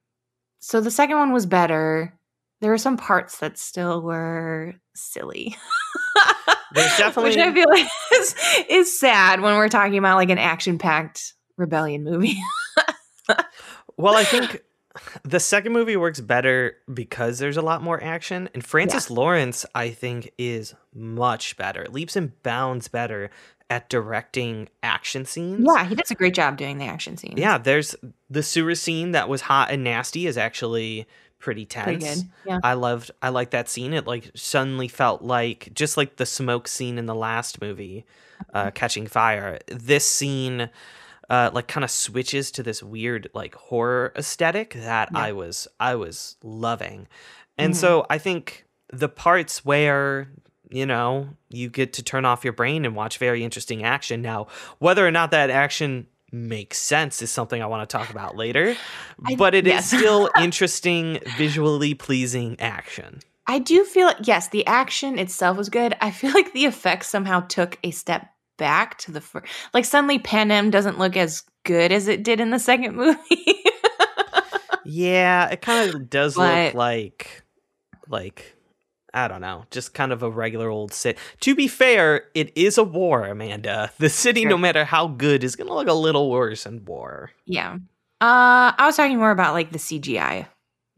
[0.58, 2.17] so the second one was better.
[2.60, 5.56] There were some parts that still were silly.
[6.74, 8.34] There's definitely- which I feel like is,
[8.68, 12.38] is sad when we're talking about like an action-packed rebellion movie.
[13.96, 14.62] Well, I think
[15.24, 19.90] the second movie works better because there's a lot more action and Francis Lawrence I
[19.90, 21.84] think is much better.
[21.90, 23.30] Leaps and bounds better
[23.70, 25.66] at directing action scenes.
[25.66, 27.38] yeah, he does a great job doing the action scenes.
[27.38, 27.94] Yeah, there's
[28.30, 31.06] the sewer scene that was hot and nasty is actually
[31.38, 32.04] pretty tense.
[32.04, 32.28] pretty.
[32.44, 32.58] Yeah.
[32.62, 33.92] I loved I liked that scene.
[33.92, 38.04] It like suddenly felt like just like the smoke scene in the last movie,
[38.54, 39.58] uh, catching fire.
[39.68, 40.70] This scene
[41.30, 45.18] uh like kind of switches to this weird like horror aesthetic that Yeah.
[45.18, 47.06] I was I was loving.
[47.58, 47.76] And Mhm.
[47.76, 50.30] so I think the parts where
[50.70, 54.20] you know, you get to turn off your brain and watch very interesting action.
[54.20, 54.48] Now,
[54.80, 58.76] whether or not that action makes sense is something I want to talk about later,
[59.26, 59.86] I- but it is yes.
[59.98, 63.20] still interesting, visually pleasing action.
[63.46, 65.96] I do feel yes, the action itself was good.
[66.02, 68.26] I feel like the effects somehow took a step
[68.58, 69.46] back to the first.
[69.72, 73.62] Like suddenly Panem doesn't look as good as it did in the second movie.
[74.84, 77.42] yeah, it kind of does But- look like
[78.08, 78.54] like
[79.14, 81.18] I don't know, just kind of a regular old city.
[81.40, 83.90] To be fair, it is a war, Amanda.
[83.98, 87.30] The city, no matter how good, is going to look a little worse in war.
[87.46, 87.74] yeah.
[88.20, 90.46] Uh I was talking more about like the CGI.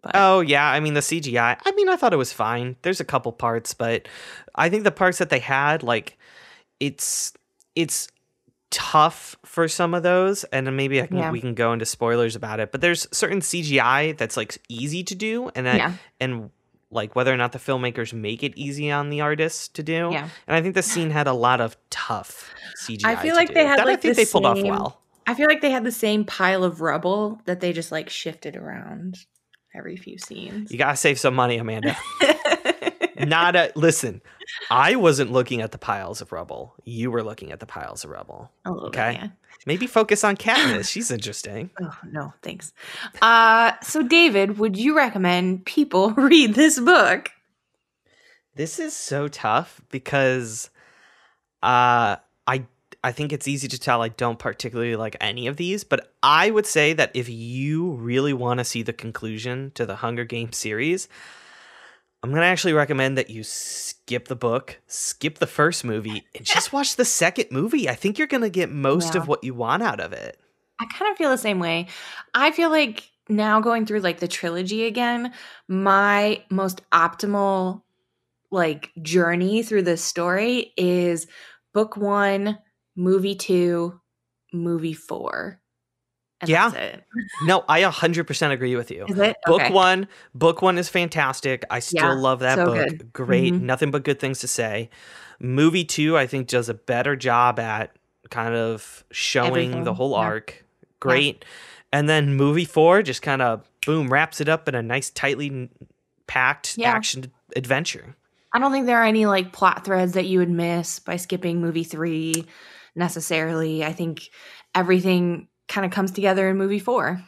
[0.03, 1.59] But Oh yeah, I mean the CGI.
[1.65, 2.77] I mean I thought it was fine.
[2.81, 4.09] There's a couple parts, but
[4.55, 6.17] I think the parts that they had like
[6.81, 7.35] it's
[7.77, 8.09] it's
[8.71, 11.31] tough for some of those and maybe I can, Yeah.
[11.31, 12.73] we can go into spoilers about it.
[12.73, 15.93] But there's certain CGI that's like easy to do and I, yeah.
[16.21, 16.51] and
[16.91, 20.11] like whether or not the filmmakers make it easy on the artists to do.
[20.13, 20.29] Yeah.
[20.47, 22.51] And I think the scene had a lot of tough
[22.85, 23.05] CGI.
[23.05, 23.55] I feel like do.
[23.55, 25.01] they had, that I think the they pulled off well.
[25.27, 28.57] I feel like they had the same pile of rubble that they just like shifted
[28.57, 29.19] around
[29.75, 30.73] every few scenes.
[30.73, 31.97] You gotta save some money, Amanda.
[33.19, 34.23] Not a listen.
[34.71, 36.75] I wasn't looking at the piles of rubble.
[36.85, 38.51] You were looking at the piles of rubble.
[38.65, 39.13] a little Okay.
[39.13, 39.29] bit, yeah.
[39.67, 40.91] Maybe focus on Katniss.
[40.91, 41.71] She's interesting.
[41.81, 42.73] Oh no, thanks.
[43.23, 47.31] Uh so David, would you recommend people read this book?
[48.55, 50.71] This is so tough because
[51.63, 52.67] uh I
[53.03, 56.51] I think it's easy to tell I don't particularly like any of these, but I
[56.51, 60.59] would say that if you really want to see the conclusion to the Hunger Games
[60.59, 61.09] series,
[62.23, 66.45] I'm going to actually recommend that you skip the book, skip the first movie, and
[66.45, 67.89] just watch the second movie.
[67.89, 69.23] I think you're going to get most Yeah.
[69.23, 70.39] of what you want out of it.
[70.81, 71.89] I kind of feel the same way.
[72.35, 75.33] I feel like now going through like the trilogy again,
[75.69, 77.83] my most optimal
[78.51, 81.27] like journey through this story is
[81.73, 82.59] book 1,
[82.97, 83.99] movie 2,
[84.53, 85.60] movie 4.
[86.47, 86.97] Yeah.
[87.45, 89.05] No, I 100% agree with you.
[89.09, 89.37] Is it?
[89.47, 89.73] Book Okay.
[89.73, 91.65] one, book one is fantastic.
[91.71, 92.75] I still Yeah, love that so book.
[92.89, 93.13] good.
[93.13, 93.61] Great, Mhm.
[93.63, 94.89] nothing but good things to say.
[95.39, 97.95] Movie two, I think, does a better job at
[98.31, 100.17] kind of showing the Everything, whole yeah.
[100.19, 100.65] arc.
[101.01, 101.45] Great,
[101.93, 105.69] and then movie four just kind of boom wraps it up in a nice, tightly
[106.27, 106.93] packed Yeah.
[106.93, 108.17] action adventure.
[108.53, 111.61] I don't think there are any like plot threads that you would miss by skipping
[111.61, 112.47] movie three
[112.95, 113.85] necessarily.
[113.85, 114.23] I think
[114.75, 117.23] everything kind of comes together in movie four,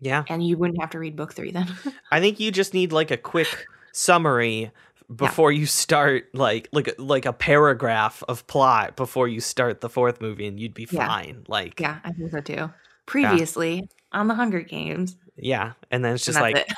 [0.00, 1.68] Yeah, and you wouldn't have to read book three then.
[2.10, 4.72] I think you just need like a quick summary
[5.14, 10.20] before you start like like like a paragraph of plot before you start the fourth
[10.22, 11.06] movie and you'd be Yeah.
[11.06, 12.70] fine like yeah, I think so too.
[13.06, 16.72] Previously on the Hunger Games, Yeah, and then it's just like it.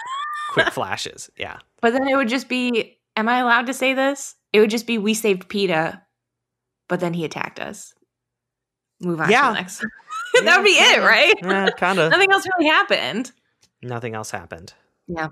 [0.53, 1.31] quick flashes.
[1.37, 2.99] Yeah, but then it would just be.
[3.17, 4.35] Am I allowed to say this?
[4.53, 6.01] It would just be we saved Peeta,
[6.89, 7.95] but then he attacked us.
[9.01, 9.43] Move on Yeah.
[9.43, 9.85] to the next.
[10.45, 11.35] that would be it, right?
[11.43, 12.11] yeah, kind of.
[12.13, 13.33] Nothing else really happened.
[13.83, 14.73] Nothing else happened.
[15.07, 15.29] Yeah.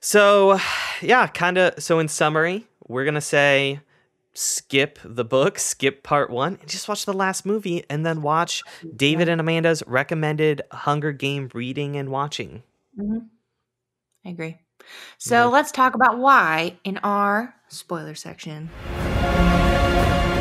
[0.00, 0.58] So,
[1.00, 1.82] yeah, kind of.
[1.82, 3.80] So, in summary, we're gonna say
[4.34, 8.62] skip the book, skip part one, and just watch the last movie, and then watch
[8.96, 12.62] David and Amanda's recommended Hunger Game reading and watching.
[12.96, 13.18] hmm
[14.24, 14.58] I agree.
[15.18, 18.70] So let's talk about why in our spoiler section.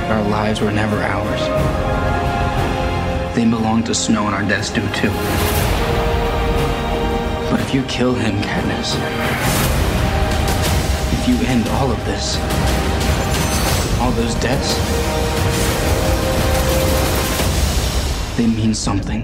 [0.10, 1.91] Our lives were never ours.
[3.34, 5.10] They belong to Snow and our deaths do too.
[7.50, 8.96] But if you kill him, Katniss,
[11.14, 12.38] if you end all of this,
[14.02, 14.76] all those deaths,
[18.38, 19.22] they mean something.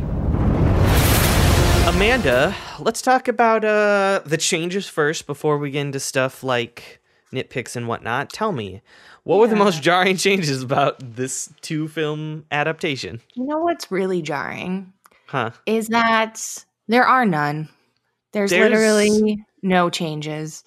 [1.86, 7.02] Amanda, let's talk about uh the changes first before we get into stuff like
[7.34, 8.30] nitpicks and whatnot.
[8.30, 8.82] Tell me,
[9.28, 13.22] what were the most jarring changes about this two film adaptation?
[13.36, 14.94] You know what's really jarring
[15.28, 15.52] Huh?
[15.66, 16.42] is that
[16.88, 17.70] there are none.
[18.34, 20.64] There's, There's- literally no changes.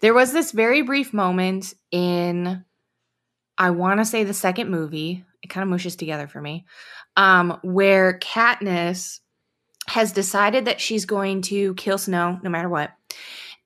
[0.00, 2.64] There was this very brief moment in,
[3.58, 5.24] I want to say the second movie.
[5.42, 6.64] It kind of mushes together for me,
[7.16, 9.20] um, where Katniss
[9.88, 12.92] has decided that she's going to kill Snow no matter what.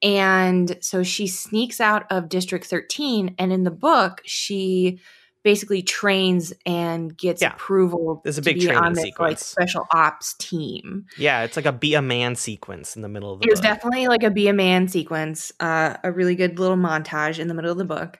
[0.03, 3.35] And so she sneaks out of District 13.
[3.39, 5.01] And in the book, she
[5.45, 7.53] basically trains and gets Yeah.
[7.55, 11.07] approval There's a to big be training on this like special ops team.
[11.17, 13.61] Yeah, it's like a be a man sequence in the middle of the It was
[13.61, 13.71] book.
[13.71, 17.55] definitely like a be a man sequence, uh, a really good little montage in the
[17.55, 18.19] middle of the book.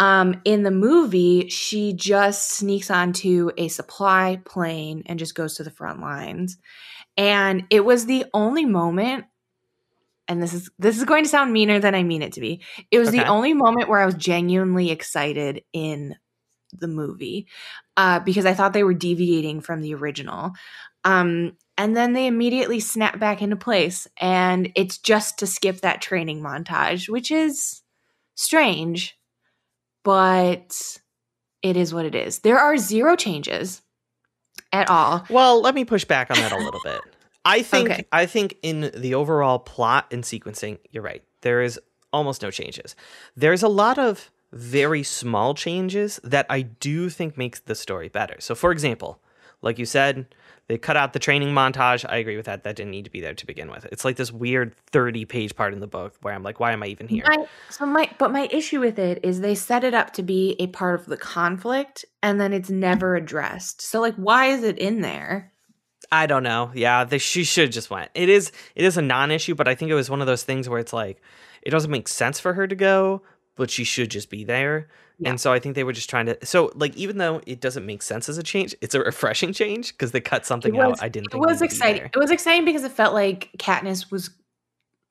[0.00, 5.64] Um, in the movie, she just sneaks onto a supply plane and just goes to
[5.64, 6.58] the front lines.
[7.16, 9.24] And it was the only moment,
[10.28, 12.62] and this is this is going to sound meaner than I mean it to be.
[12.90, 16.16] It was the only moment where I was genuinely excited in
[16.72, 17.48] the movie
[17.96, 20.52] uh, because I thought they were deviating from the original.
[21.04, 26.02] Um, and then they immediately snap back into place and it's just to skip that
[26.02, 27.82] training montage which is
[28.34, 29.16] strange
[30.02, 30.98] but
[31.62, 33.80] it is what it is there are zero changes
[34.72, 37.00] at all Well, let me push back on that a little bit.
[37.44, 38.04] I think Okay.
[38.12, 41.22] I think in the overall plot and sequencing, you're right.
[41.42, 41.80] There is
[42.12, 42.96] almost no changes.
[43.36, 48.36] There's a lot of very small changes that I do think makes the story better.
[48.40, 49.20] So for example,
[49.60, 50.26] like you said,
[50.68, 52.04] they cut out the training montage.
[52.08, 52.62] I agree with that.
[52.64, 53.86] That didn't need to be there to begin with.
[53.86, 56.82] It's like this weird 30 page part in the book where I'm like, why am
[56.82, 57.24] I even here?
[57.26, 60.56] My, so my but my issue with it is they set it up to be
[60.58, 63.80] a part of the conflict and then it's never addressed.
[63.80, 65.52] So like why is it in there?
[66.10, 66.70] I don't know.
[66.74, 68.10] Yeah, they, she should just went.
[68.14, 70.68] It is it is a non-issue, but I think it was one of those things
[70.68, 71.20] where it's like
[71.62, 73.22] it doesn't make sense for her to go,
[73.56, 74.88] but she should just be there.
[75.18, 75.30] Yeah.
[75.30, 76.46] And so I think they were just trying to.
[76.46, 79.92] So like even though it doesn't make sense as a change, it's a refreshing change
[79.92, 81.02] because they cut something was- out.
[81.02, 81.34] I didn't.
[81.34, 82.04] It was exciting.
[82.04, 84.30] It was exciting because it felt like Katniss was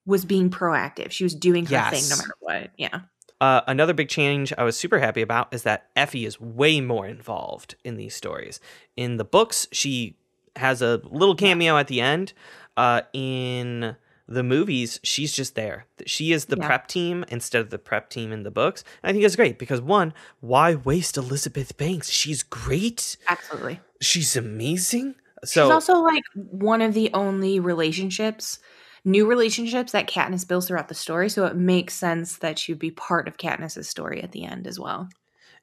[0.06, 1.12] was being proactive.
[1.12, 2.72] She was doing her thing no matter what.
[2.78, 3.02] Yeah.
[3.40, 7.06] Uh, another big change I was super happy about is that Effie is way more
[7.06, 8.60] involved in these stories.
[8.96, 10.18] In the books, she
[10.58, 12.34] has a little cameo at the end.
[12.76, 13.96] Uh, in
[14.28, 15.86] the movies, she's just there.
[16.06, 16.68] She is the Yeah.
[16.68, 18.84] prep team instead of the prep team in the books.
[19.02, 22.10] And I think it's great because one, why waste Elizabeth Banks?
[22.10, 23.18] She's great.
[23.28, 23.80] Absolutely.
[24.02, 25.16] She's amazing.
[25.46, 28.60] So She's also like one of the only relationships,
[29.06, 31.30] new relationships that Katniss builds throughout the story.
[31.30, 34.68] So it makes sense that she would be part of Katniss's story at the end
[34.68, 35.08] as well.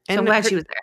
[0.08, 0.76] So I'm glad her- she was there.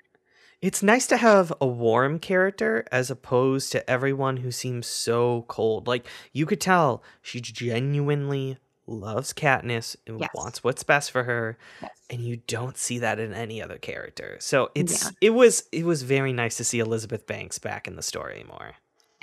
[0.62, 5.88] It's nice to have a warm character as opposed to everyone who seems so cold.
[5.88, 10.30] Like you could tell she genuinely loves Katniss and Yes.
[10.36, 11.91] wants what's best for her, Yes.
[12.12, 14.38] and you don't see that in any other character.
[14.39, 15.09] So it's Yeah.
[15.22, 18.74] it was it was very nice to see Elizabeth Banks back in the story more.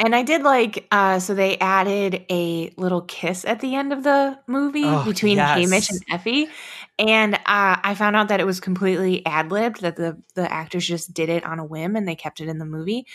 [0.00, 4.04] And I did like, uh, so they added a little kiss at the end of
[4.04, 6.48] the movie Oh, between Haymitch and Effie.
[7.00, 10.86] And uh, I found out that it was completely ad libbed, that the, the actors
[10.86, 13.06] just did it on a whim and they kept it in the movie.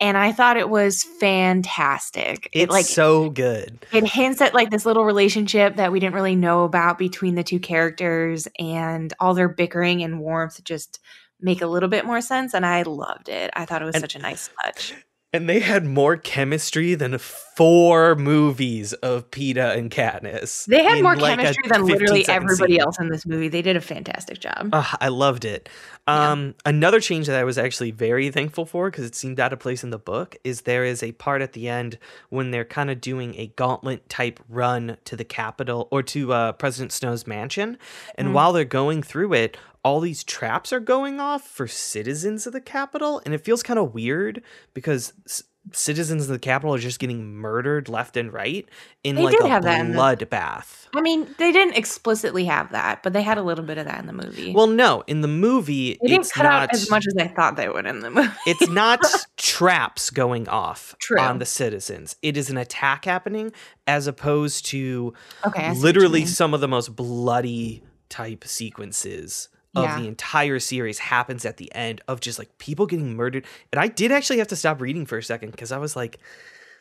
[0.00, 2.48] And I thought it was fantastic.
[2.52, 3.84] It's it like so good.
[3.92, 7.44] it hints at like this little relationship that we didn't really know about between the
[7.44, 11.00] two characters and all their bickering and warmth just
[11.40, 12.54] make a little bit more sense.
[12.54, 13.50] And I loved it.
[13.54, 14.94] I thought it was And- such a nice touch.
[15.32, 20.66] And they had more chemistry than four movies of Peeta and Katniss.
[20.66, 22.80] They had more like, chemistry than literally everybody scene.
[22.80, 23.46] else in this movie.
[23.46, 24.70] They did a fantastic job.
[24.72, 25.68] Ugh, I loved it.
[26.08, 26.32] Yeah.
[26.32, 29.60] Um, Another change that I was actually very thankful for because it seemed out of
[29.60, 31.98] place in the book is there is a part at the end
[32.30, 36.52] when they're kind of doing a gauntlet type run to the Capitol or to uh,
[36.52, 37.78] President Snow's mansion.
[38.16, 38.32] And Mhm.
[38.32, 42.60] while they're going through it, all these traps are going off for citizens of the
[42.60, 44.42] Capitol And it feels kind of weird
[44.74, 45.12] because.
[45.26, 48.66] s- Citizens of the Capitol are just getting murdered left and right
[49.04, 50.86] in They like did a have that in the- bloodbath.
[50.96, 54.00] I mean, they didn't explicitly have that, but they had a little bit of that
[54.00, 54.54] in the movie.
[54.54, 57.28] Well, no, in the movie, they didn't it's cut not out as much as I
[57.28, 58.30] thought they would in the movie.
[58.46, 59.00] it's not
[59.36, 61.20] traps going off True.
[61.20, 62.16] on the citizens.
[62.22, 63.52] It is an attack happening
[63.86, 65.12] as opposed to
[65.46, 70.00] okay, I see what you literally some of the most bloody type sequences of Yeah.
[70.00, 73.44] the entire series happens at the end of just like people getting murdered.
[73.72, 76.18] And I did actually have to stop reading for a second because I was like,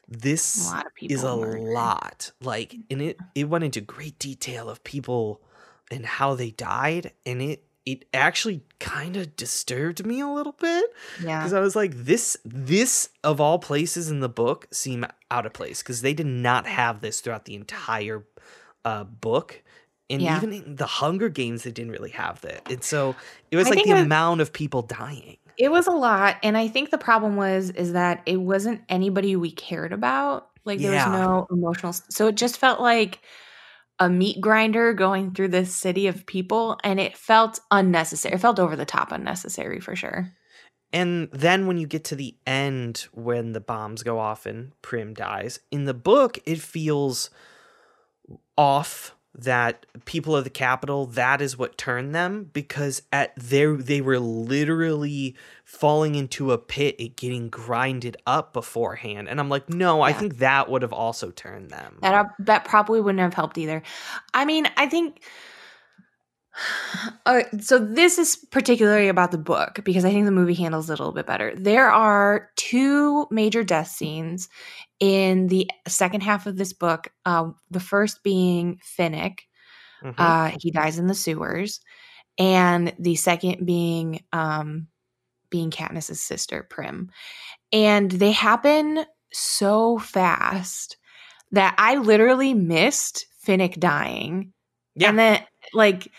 [0.08, 1.62] this people is a murdered.
[1.62, 2.32] lot.
[2.42, 5.42] Like, and it it went into great detail of people
[5.92, 10.86] and how they died, and it it actually kind of disturbed me a little bit
[11.24, 11.40] Yeah.
[11.40, 15.54] because I was like, this this of all places in the book seem out of
[15.54, 18.26] place because they did not have this throughout the entire
[18.86, 19.62] uh, book.
[20.10, 20.38] And Yeah.
[20.38, 22.70] even in the Hunger Games, they didn't really have that.
[22.72, 23.16] And so
[23.52, 25.38] it was I like the was- amount of people dying.
[25.58, 29.36] It was a lot, and I think the problem was is that it wasn't anybody
[29.36, 30.48] we cared about.
[30.64, 31.10] Like there Yeah.
[31.10, 33.20] was no emotional, so it just felt like
[34.00, 38.36] a meat grinder going through this city of people, and it felt unnecessary.
[38.36, 40.32] It felt over the top, unnecessary for sure.
[40.94, 45.14] And then when you get to the end, when the bombs go off and Prim
[45.14, 47.30] dies, in the book, it feels
[48.58, 54.02] off that people of the Capitol that is what turned them because at their they
[54.02, 60.02] were literally falling into a pit and getting grinded up beforehand and i'm like no
[60.02, 63.58] i think that would have also turned them That uh, that probably wouldn't have helped
[63.58, 63.82] either.
[64.34, 65.22] I mean, I think.
[67.26, 71.00] Uh, so this is particularly about the book because I think the movie handles it
[71.00, 71.54] a little bit better.
[71.56, 74.50] There are two major death scenes
[75.00, 77.10] in the second half of this book.
[77.26, 79.42] Uh, the first being Finnick,
[80.04, 80.16] Mhm.
[80.18, 81.82] uh, he dies in the sewers,
[82.38, 84.88] and the second being um,
[85.50, 87.12] being Katniss's sister Prim,
[87.74, 90.98] and they happen so fast
[91.52, 94.54] that I literally missed Finnick dying.
[94.96, 95.10] Yeah.
[95.10, 96.12] And then like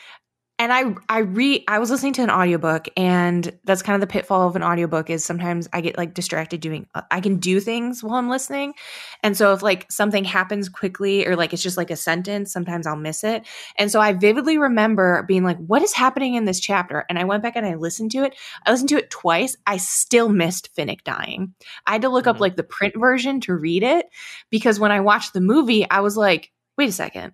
[0.61, 4.13] and I I re I was listening to an audiobook and that's kind of the
[4.13, 7.61] pitfall of an audiobook is sometimes I get like distracted doing uh, I can do
[7.61, 8.75] things while I'm listening.
[9.23, 12.87] And so if like something happens quickly or like it's just like a sentence, sometimes
[12.87, 13.47] I'll miss it.
[13.77, 17.07] And so I vividly remember being like what is happening in this chapter?
[17.09, 18.35] And I went back and I listened to it.
[18.67, 19.57] I listened to it twice.
[19.67, 21.55] I still missed Finnick dying.
[21.87, 22.31] I had to look Mhm.
[22.33, 24.07] up like the print version to read it
[24.51, 27.33] because when I watched the movie, I was like, wait a second.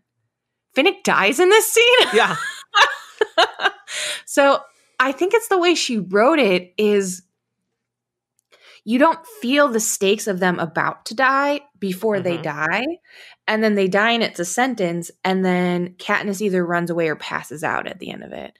[0.76, 2.08] Finnick dies in this scene?
[2.14, 2.36] Yeah.
[4.26, 4.60] so
[4.98, 7.22] I think it's the way she wrote it is
[8.84, 12.42] you don't feel the stakes of them about to die before they Mhm.
[12.42, 12.86] die.
[13.48, 15.10] And then they die and it's a sentence.
[15.24, 18.56] And then Katniss either runs away or passes out at the end of it.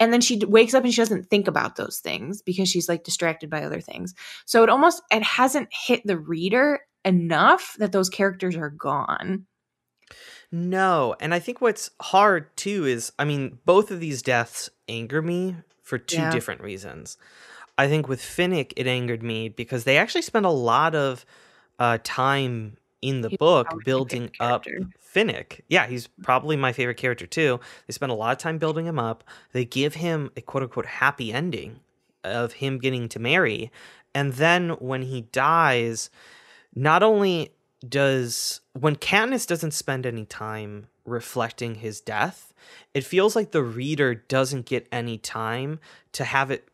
[0.00, 3.04] And then she wakes up and she doesn't think about those things because she's like
[3.04, 4.14] distracted by other things.
[4.44, 9.46] So it almost it hasn't hit the reader enough that those characters are gone.
[10.56, 15.20] No, and I think what's hard too is I mean, both of these deaths anger
[15.20, 16.30] me for two Yeah.
[16.30, 17.18] different reasons.
[17.76, 21.26] I think with Finnick, it angered me because they actually spent a lot of
[21.78, 24.64] uh, time in the He's book building up.
[25.14, 25.60] Finnick.
[25.68, 27.60] Yeah, he's probably my favorite character too.
[27.86, 29.24] They spend a lot of time building him up.
[29.52, 31.80] They give him a quote unquote happy ending
[32.24, 33.70] of him getting to marry.
[34.14, 36.08] And then when he dies,
[36.74, 37.52] not only
[37.86, 42.52] does when Katniss doesn't spend any time reflecting his death,
[42.94, 45.78] it feels like the reader doesn't get any time
[46.12, 46.68] to have it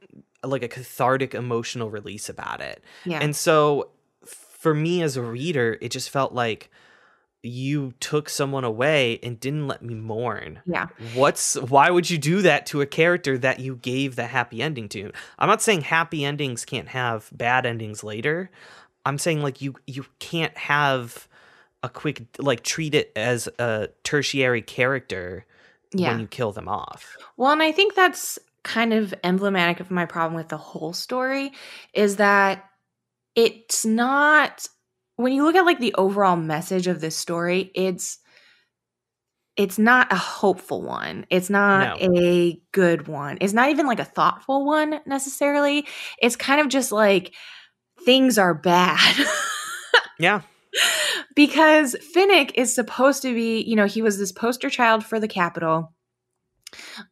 [0.44, 2.82] like a cathartic emotional release about it.
[3.04, 3.20] Yeah.
[3.20, 3.90] And so
[4.24, 6.70] for me as a reader, it just felt like
[7.44, 10.60] you took someone away and didn't let me mourn.
[10.64, 10.86] yeah.
[11.14, 14.88] What's why would you do that to a character that you gave the happy ending
[14.90, 15.10] to?
[15.38, 18.50] I'm not saying happy endings can't have bad endings later.
[19.04, 21.28] I'm saying like you you can't have
[21.82, 25.44] a quick like treat it as a tertiary character
[25.92, 26.10] Yeah.
[26.12, 27.16] when you kill them off.
[27.36, 31.50] Well, and I think that's kind of emblematic of my problem with the whole story
[31.92, 32.64] is that
[33.34, 34.66] it's not
[35.16, 38.18] when you look at like the overall message of this story, it's
[39.56, 41.26] it's not a hopeful one.
[41.28, 42.08] It's not No.
[42.24, 43.36] a good one.
[43.40, 45.86] It's not even like a thoughtful one necessarily.
[46.22, 47.34] It's kind of just like
[48.04, 49.26] things are bad.
[50.18, 50.42] Yeah.
[51.34, 55.26] because Finnick is supposed to be, you know, he was this poster child for the
[55.26, 55.92] Capitol.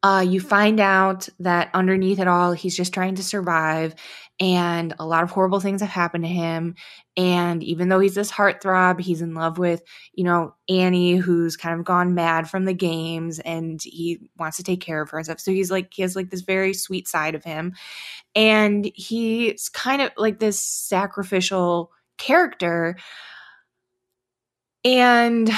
[0.02, 3.96] Uh, you find out that underneath it all, he's just trying to survive,
[4.40, 6.74] and a lot of horrible things have happened to him.
[7.16, 9.82] And even though he's this heartthrob, he's in love with,
[10.14, 14.62] you know, Annie, who's kind of gone mad from the games, and he wants to
[14.62, 15.40] take care of her and stuff.
[15.40, 17.74] So he's like, he has like this very sweet side of him,
[18.34, 22.96] and he's kind of like this sacrificial character
[24.84, 25.50] and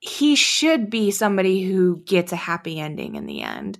[0.00, 3.78] he should be somebody who gets a happy ending in the end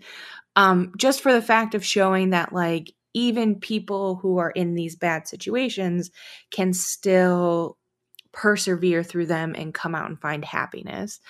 [0.56, 4.96] um just for the fact of showing that like even people who are in these
[4.96, 6.10] bad situations
[6.50, 7.78] can still
[8.32, 11.20] persevere through them and come out and find happiness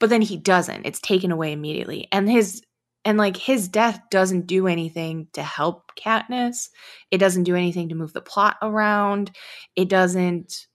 [0.00, 2.62] but then he doesn't it's taken away immediately and his
[3.06, 6.70] and like his death doesn't do anything to help Katniss.
[7.12, 9.30] It doesn't do anything to move the plot around.
[9.76, 10.66] It doesn't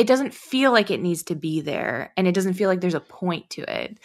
[0.00, 2.94] it doesn't feel like it needs to be there and it doesn't feel like there's
[2.94, 3.98] a point to it.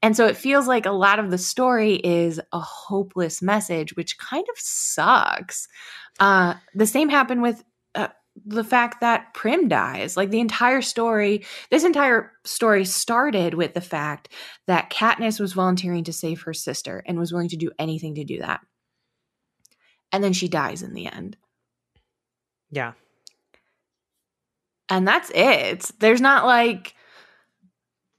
[0.00, 4.16] And so it feels like a lot of the story is a hopeless message which
[4.16, 5.68] kind of sucks.
[6.18, 7.62] Uh the same happened with
[7.94, 8.08] uh,
[8.46, 10.16] the fact that Prim dies.
[10.16, 14.30] Like the entire story, this entire story started with the fact
[14.68, 18.24] that Katniss was volunteering to save her sister and was willing to do anything to
[18.24, 18.60] do that.
[20.12, 21.36] And then she dies in the end.
[22.70, 22.92] Yeah.
[24.88, 25.90] And that's it.
[26.00, 26.94] There's not like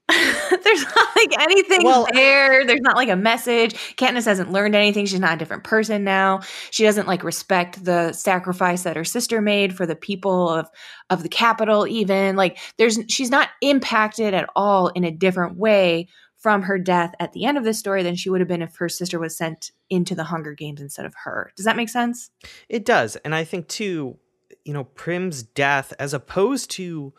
[0.10, 2.66] there's not like anything Well- there.
[2.66, 3.72] There's not like a message.
[3.96, 5.06] Katniss hasn't learned anything.
[5.06, 6.40] She's not a different person now.
[6.70, 10.68] She doesn't like respect the sacrifice that her sister made for the people of
[11.08, 12.36] of the Capitol even.
[12.36, 17.32] Like there's she's not impacted at all in a different way from her death at
[17.32, 19.70] the end of this story than she would have been if her sister was sent
[19.88, 21.50] into the Hunger Games instead of her.
[21.56, 22.30] Does that make sense?
[22.68, 23.16] It does.
[23.16, 24.18] And I think too,
[24.64, 27.12] you know, Prim's death as opposed to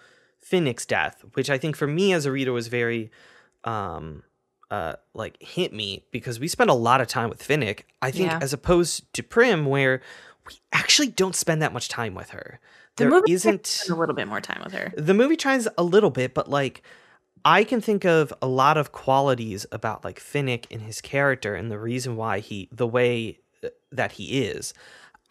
[0.43, 3.11] Finnick's death, which I think for me as a reader was very
[3.63, 4.23] um
[4.71, 7.81] uh like hit me because we spent a lot of time with Finnick.
[8.01, 8.39] I think Yeah.
[8.41, 10.01] as opposed to Prim where
[10.47, 12.59] we actually don't spend that much time with her.
[12.97, 14.93] The There movie isn't a little bit more time with her.
[14.97, 16.81] the movie tries a little bit, but like
[17.43, 21.69] I can think of a lot of qualities about like Finnick and his character and
[21.69, 24.73] the reason why he the way uh, that he is.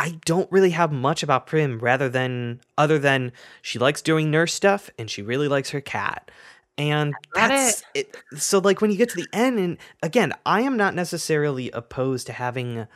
[0.01, 3.33] I don't really have much about Prim rather than other than
[3.63, 6.31] she likes doing nurse stuff and she really likes her cat.
[6.77, 8.17] And that's it.
[8.37, 12.27] So like when you get to the end and again, I am not necessarily opposed
[12.27, 12.87] to having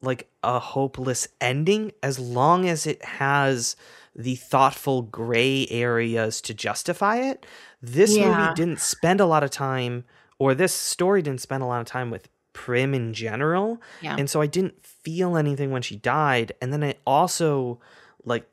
[0.00, 3.76] like a hopeless ending as long as it has
[4.16, 7.46] the thoughtful gray areas to justify it.
[7.82, 8.28] This Yeah.
[8.28, 10.04] movie didn't spend a lot of time
[10.38, 13.80] or this story didn't spend a lot of time with Prim in general.
[14.00, 14.16] Yeah.
[14.18, 16.52] And so I didn't feel anything when she died.
[16.60, 17.80] And then I also
[18.24, 18.46] like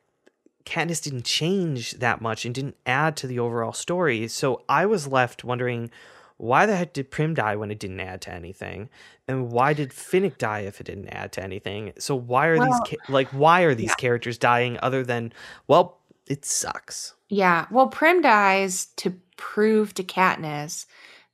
[0.66, 4.28] Katniss didn't change that much and didn't add to the overall story.
[4.28, 5.90] So I was left wondering
[6.38, 8.90] why the heck did Prim die when it didn't add to anything?
[9.28, 11.92] And why did Finnick die if it didn't add to anything?
[12.00, 13.96] So why are Well, these ca- like why are these yeah.
[13.96, 15.34] characters dying other than
[15.68, 15.98] well,
[16.28, 17.14] it sucks.
[17.28, 17.66] Yeah.
[17.70, 20.86] Well, Prim dies to prove to Katniss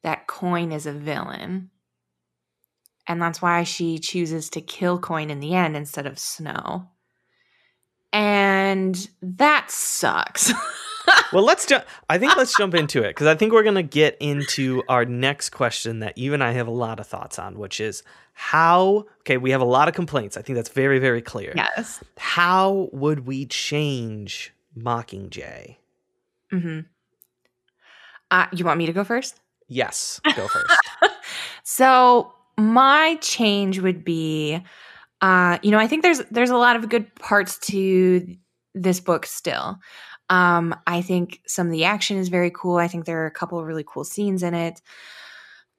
[0.01, 1.69] that Coin is a villain.
[3.07, 6.87] And that's why she chooses to kill Coin in the end instead of Snow.
[8.11, 10.51] And that sucks.
[11.33, 11.85] well, let's jump.
[12.09, 15.49] I think let's jump into it because I think we're gonna get into our next
[15.49, 18.03] question that you and I have a lot of thoughts on, which is
[18.33, 19.05] how.
[19.19, 20.37] Okay, we have a lot of complaints.
[20.37, 21.53] I think that's very, very clear.
[21.55, 22.03] yes.
[22.17, 25.75] How would we change Mockingjay?
[26.51, 26.79] hmm
[28.31, 29.39] Uh, you want me to go first?
[29.67, 30.79] Yes, go first.
[31.67, 34.61] So my change would be,
[35.21, 38.35] uh, you know, I think there's there's a lot of good parts to
[38.73, 39.77] this book still.
[40.29, 42.77] Um, I think some of the action is very cool.
[42.77, 44.81] I think there are a couple of really cool scenes in it.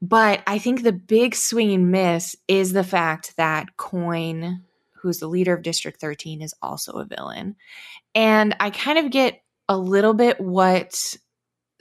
[0.02, 4.62] But I think the big swing and miss is the fact that Coin,
[4.94, 7.56] who's the leader of District 13, is also a villain.
[8.14, 11.16] And I kind of get a little bit what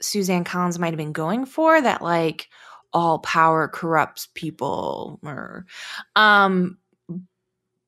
[0.00, 2.48] Suzanne Collins might have been going for that, like,
[2.96, 5.66] all power corrupts people or
[6.16, 6.78] um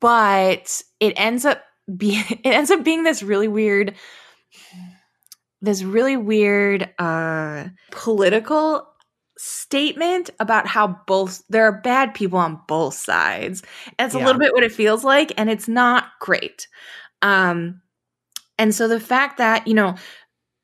[0.00, 1.62] but it ends up
[1.96, 3.94] being it ends up being this really weird
[5.62, 8.86] this really weird uh political
[9.38, 13.62] statement about how both there are bad people on both sides.
[13.96, 16.68] It's a little bit what it feels like and it's not great.
[17.22, 17.80] Um
[18.58, 19.94] and so the fact that you know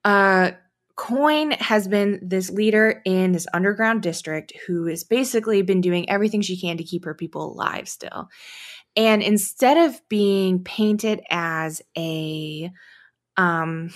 [0.04, 0.50] uh
[0.96, 6.40] Coin has been this leader in this underground district who has basically been doing everything
[6.40, 8.28] she can to keep her people alive still.
[8.96, 12.70] And instead of being painted as a
[13.36, 13.90] um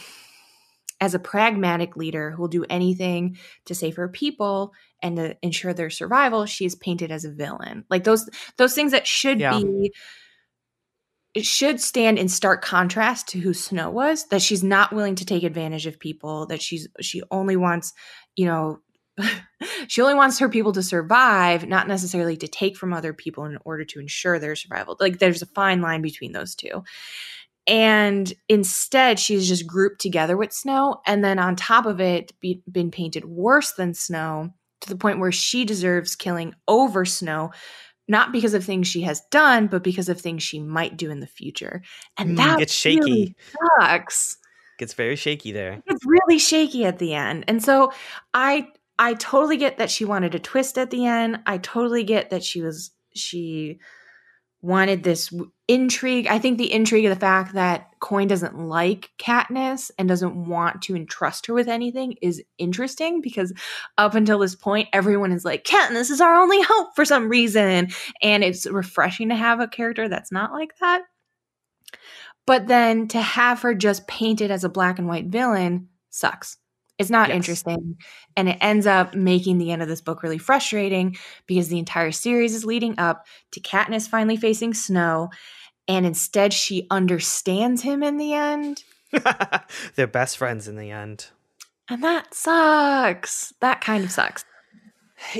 [1.01, 3.37] as a pragmatic leader who will do anything
[3.67, 7.85] to save her people and to ensure their survival, she is painted as a villain.
[7.89, 9.51] Like those those things that should Yeah.
[9.51, 9.93] be
[11.39, 14.27] it should stand in stark contrast to who Snow was.
[14.27, 16.47] That she's not willing to take advantage of people.
[16.47, 17.93] That she's she only wants,
[18.35, 18.81] you know,
[19.87, 23.57] she only wants her people to survive, not necessarily to take from other people in
[23.65, 24.97] order to ensure their survival.
[24.99, 26.83] Like there's a fine line between those two.
[27.69, 32.63] And instead, she's just grouped together with Snow, and then on top of it, be,
[32.69, 37.53] been painted worse than Snow to the point where she deserves killing over Snow
[38.09, 41.21] not because of things she has done, but because of things she might do in
[41.21, 41.83] the future.
[42.19, 43.01] And Mm, that gets shaky.
[43.01, 43.35] really
[43.81, 44.39] sucks.
[44.79, 45.83] Gets very shaky there.
[45.87, 47.45] It's really shaky at the end.
[47.49, 47.93] And so
[48.35, 51.41] I I totally get that she wanted a twist at the end.
[51.47, 53.79] I totally get that she was she
[54.61, 55.33] wanted this
[55.69, 56.27] intrigue.
[56.27, 60.83] I think the intrigue of the fact that Coin doesn't like Katniss and doesn't want
[60.83, 63.53] to entrust her with anything is interesting because
[63.97, 67.89] up until this point, everyone is like, Katniss is our only hope for some reason.
[68.23, 71.03] And it's refreshing to have a character that's not like that.
[72.47, 76.57] But then to have her just painted as a black and white villain sucks.
[76.99, 77.37] It's not Yes.
[77.37, 77.97] interesting.
[78.37, 82.11] And it ends up making the end of this book really frustrating because the entire
[82.13, 85.31] series is leading up to Katniss finally facing Snow.
[85.87, 88.83] And instead, she understands him in the end.
[89.95, 91.29] They're best friends in the end.
[91.89, 93.55] And that sucks.
[93.61, 94.45] That kind of sucks.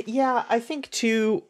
[0.05, 1.43] Yeah, I think too.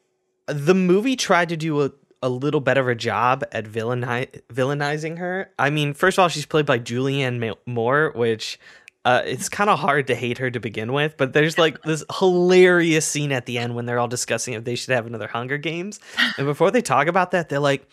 [0.47, 1.91] The movie tried to do a,
[2.22, 5.51] a little better of a job at villaini- villainizing her.
[5.57, 8.60] I mean, first of all, she's played by Julianne Moore, which
[9.06, 11.16] uh, it's kind of hard to hate her to begin with.
[11.18, 14.76] But there's like this hilarious scene at the end when they're all discussing if they
[14.76, 16.00] should have another Hunger Games,
[16.38, 17.88] and before they talk about that, they're like,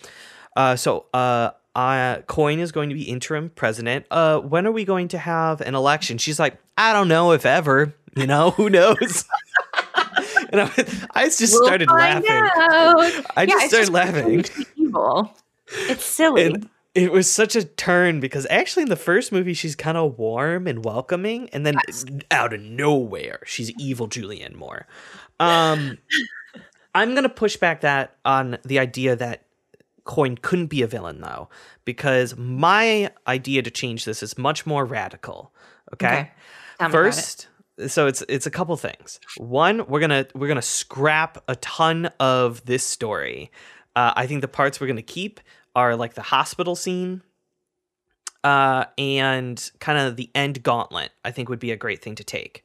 [0.57, 4.07] uh, "So, uh." Uh, Coin is going to be interim president.
[4.11, 6.17] Uh, when are we going to have an election?
[6.17, 7.93] She's like, I don't know if ever.
[8.17, 9.27] You know, who knows?
[10.51, 10.73] and I,
[11.15, 12.31] I just We'll started laughing.
[12.31, 13.27] out.
[13.37, 14.47] I Yeah, just started laughing.
[14.77, 15.31] Evil.
[15.91, 16.47] It's silly.
[16.47, 20.19] And it was such a turn because actually in the first movie she's kind of
[20.19, 21.77] warm and welcoming, and then
[22.31, 24.87] out of nowhere she's evil Julianne Moore.
[25.39, 25.99] Um,
[26.95, 29.43] I'm gonna push back that on the idea that
[30.05, 31.51] Coin couldn't be a villain though,
[31.85, 35.53] because my idea to change this is much more radical.
[35.93, 36.31] Okay.
[36.81, 36.91] Okay.
[36.91, 37.49] First,
[37.87, 39.21] so it's it's a couple things.
[39.37, 43.51] One, we're gonna we're gonna scrap a ton of this story.
[43.95, 45.41] Uh, I think the parts we're gonna keep
[45.77, 47.23] are like the hospital scene,
[48.43, 51.13] uh, and kind of the end gauntlet.
[51.25, 52.65] I think would be a great thing to take.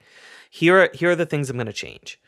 [0.50, 2.20] Here, are, here are the things I'm gonna change.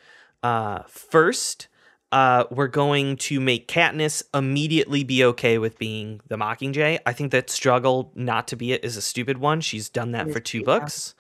[0.44, 1.68] Uh, first,
[2.12, 7.00] uh, we're going to make Katniss immediately be okay with being the Mockingjay.
[7.08, 9.62] I think that struggle not to be it is a stupid one.
[9.62, 11.16] She's done that for two books.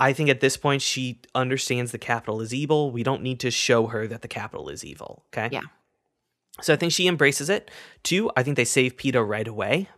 [0.00, 2.90] I think at this point she understands the Capitol is evil.
[2.90, 5.24] We don't need to show her that the Capitol is evil.
[5.28, 5.50] Okay.
[5.52, 5.60] Yeah.
[6.60, 7.70] So I think she embraces it.
[8.02, 9.88] Two, I think they save Peeta right away.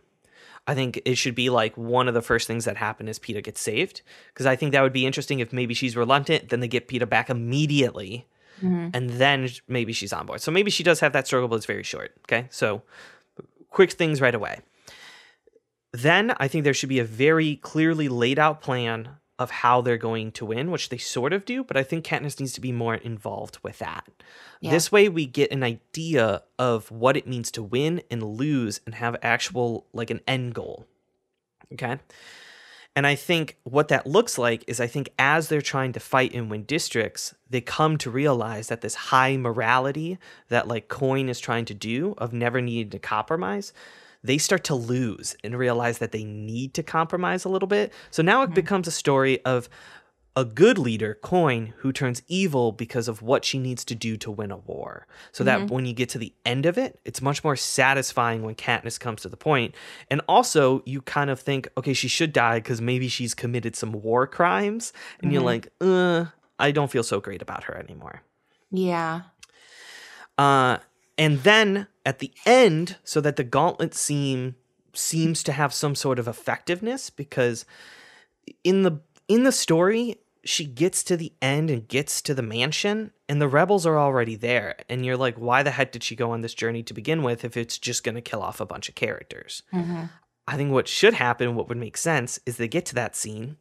[0.65, 3.43] I think it should be like one of the first things that happen is Peeta
[3.43, 4.01] gets saved.
[4.33, 7.07] Because I think that would be interesting if maybe she's reluctant, then they get Peeta
[7.07, 8.27] back immediately
[8.61, 8.89] Mhm.
[8.93, 10.41] and then maybe she's on board.
[10.41, 12.13] So maybe she does have that struggle, but it's very short.
[12.25, 12.81] Okay, so
[13.69, 14.61] quick things right away.
[15.93, 19.97] Then I think there should be a very clearly laid out plan of how they're
[19.97, 22.71] going to win, which they sort of do, but I think Katniss needs to be
[22.71, 24.05] more involved with that.
[24.61, 24.71] Yeah.
[24.71, 28.95] This way we get an idea of what it means to win and lose and
[28.95, 30.87] have actual like an end goal.
[31.73, 31.99] Okay?
[32.95, 36.33] And I think what that looks like is I think as they're trying to fight
[36.33, 40.17] and win districts, they come to realize that this high morality
[40.49, 43.71] that like Coin is trying to do of never needing to compromise,
[44.27, 47.91] they start to lose and realize that they need to compromise a little bit.
[48.11, 49.69] So now it becomes a story of
[50.35, 54.29] a good leader, Coin, who turns evil because of what she needs to do to
[54.29, 55.07] win a war.
[55.31, 58.53] So that when you get to the end of it, it's much more satisfying when
[58.53, 59.73] Katniss comes to the point.
[60.11, 63.93] And also, you kind of think, okay, she should die because maybe she's committed some
[63.93, 64.93] war crimes.
[65.23, 66.25] And you're like, uh,
[66.59, 68.21] I don't feel so great about her anymore.
[68.69, 69.21] Yeah.
[70.37, 70.77] Uh,
[71.17, 74.55] and then at the end, so that the gauntlet seem
[74.93, 77.65] seems to have some sort of effectiveness, because
[78.63, 83.11] in the in the story, she gets to the end and gets to the mansion,
[83.27, 84.75] and the rebels are already there.
[84.89, 87.43] And you're like, why the heck did she go on this journey to begin with
[87.43, 89.63] if it's just gonna kill off a bunch of characters?
[89.73, 90.03] Mm-hmm.
[90.47, 93.57] I think what should happen, what would make sense, is they get to that scene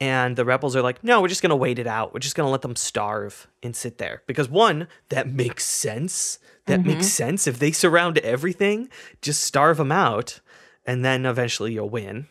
[0.00, 2.14] and the rebels are like, no, we're just going to wait it out.
[2.14, 4.22] We're just going to let them starve and sit there.
[4.26, 6.38] Because one, that makes sense.
[6.66, 6.88] That mm-hmm.
[6.88, 7.46] makes sense.
[7.46, 8.88] If they surround everything,
[9.20, 10.40] just starve them out
[10.86, 12.26] and then eventually you'll win.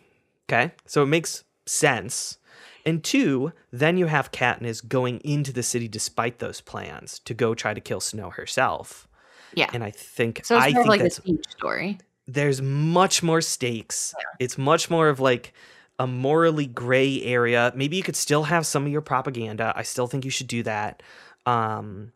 [0.49, 0.71] Okay?
[0.85, 2.37] So it makes sense.
[2.85, 7.53] And two, then you have Katniss going into the city despite those plans to go
[7.53, 9.07] try to kill Snow herself.
[9.53, 9.69] Yeah.
[9.73, 11.99] And I think so it's I of think like a that's speech story.
[12.27, 14.15] there's much more stakes.
[14.39, 15.53] It's much more of like
[15.99, 17.71] a morally gray area.
[17.75, 19.73] Maybe you could still have some of your propaganda.
[19.75, 21.03] I still think you should do that.
[21.45, 22.13] Um,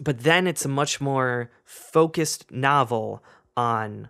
[0.00, 3.22] but then it's a much more focused novel
[3.56, 4.08] on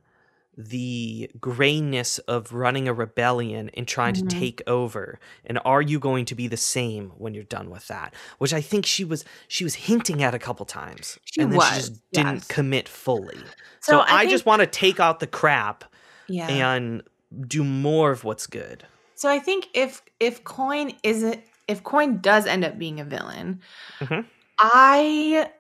[0.57, 4.29] the grayness of running a rebellion and trying Mm-hmm.
[4.29, 7.87] to take over and are you going to be the same when you're done with
[7.89, 11.53] that which i think she was she was hinting at a couple times She and
[11.53, 13.39] then was, she just didn't commit fully
[13.81, 15.85] So so, I I, just want to take out the crap
[16.29, 16.49] Yeah.
[16.49, 17.03] and
[17.47, 18.85] do more of what's good.
[19.21, 23.61] So I think if if Coin isn't if Coin does end up being a villain,
[23.99, 24.25] Mhm.
[24.59, 25.51] I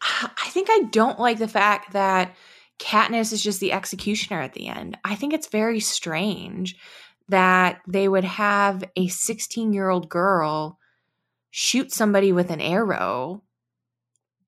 [0.00, 2.36] I think I don't like the fact that
[2.78, 4.96] Katniss is just the executioner at the end.
[5.04, 6.76] I think it's very strange
[7.28, 10.78] that they would have a 16-year-old girl
[11.50, 13.42] shoot somebody with an arrow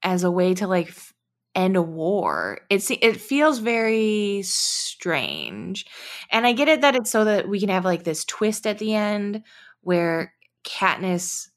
[0.05, 1.13] as a way to like f-
[1.57, 2.61] end a war.
[2.71, 5.87] It's it feels very strange.
[6.31, 8.79] And I get it that it's so that we can have like this twist at
[8.79, 9.43] the end
[9.81, 10.33] where
[10.65, 11.49] Katniss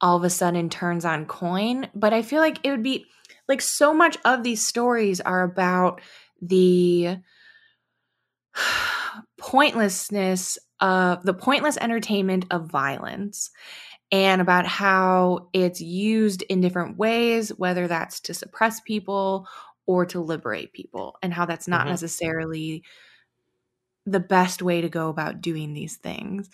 [0.00, 3.06] all of a sudden turns on coin, but I feel like it would be
[3.48, 6.00] like so much of these stories are about
[6.42, 7.16] the
[9.38, 13.50] pointlessness of the pointless entertainment of violence
[14.14, 19.48] and about how it's used in different ways, whether that's to suppress people
[19.86, 21.88] or to liberate people, and how that's not Mhm.
[21.88, 22.84] necessarily
[24.06, 26.50] the best way to go about doing these things.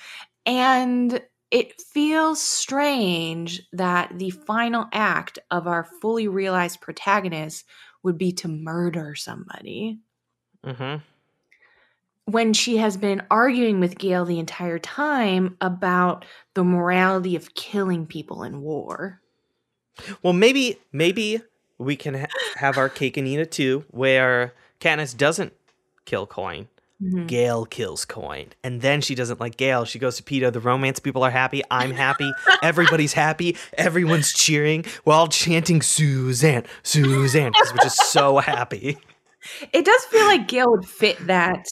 [0.46, 7.64] And it feels strange that the final act of our fully realized protagonist
[8.04, 9.98] would be to murder somebody
[10.64, 11.02] hmm
[12.32, 16.24] when she has been arguing with Gale the entire time about
[16.54, 19.20] the morality of killing people in war.
[20.22, 21.40] Well, maybe maybe
[21.78, 22.26] we can ha-
[22.56, 25.52] have our cake and eat it too, where Katniss doesn't
[26.04, 26.68] kill Coin.
[27.02, 27.26] Mhm.
[27.26, 29.86] Gale kills Coin, and then she doesn't like Gale.
[29.86, 30.52] She goes to Peeta.
[30.52, 31.62] The romance people are happy.
[31.70, 32.30] I'm happy.
[32.62, 33.56] Everybody's happy.
[33.78, 34.84] Everyone's cheering.
[35.06, 38.98] We're all chanting Suzanne, Suzanne, because we're just so happy.
[39.72, 41.66] It does feel like Gale would fit that.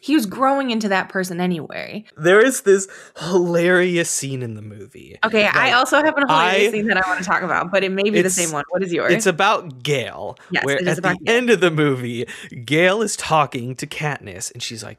[0.00, 2.04] He was growing into that person anyway.
[2.16, 5.18] There is this hilarious scene in the movie.
[5.24, 7.84] Okay, I also have an hilarious I- thing that I want to talk about, but
[7.84, 8.64] it may be the same one.
[8.70, 9.12] What is yours?
[9.12, 11.36] It's about Gale, Yes, where it is at about the Gale.
[11.36, 12.26] end of the movie,
[12.64, 14.98] Gale is talking to Katniss, and she's like,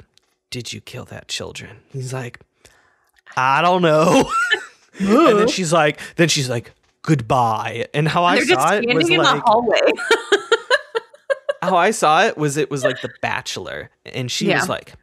[0.50, 2.40] "Did you kill that children?" He's like,
[3.38, 4.30] "I don't know."
[5.00, 6.72] and then she's like, "Then she's like,
[7.02, 9.78] goodbye." And how I They're just saw it standing was in like, the hallway.
[11.70, 14.60] how I saw it was it was like The Bachelor, and she Yeah.
[14.60, 14.94] was like,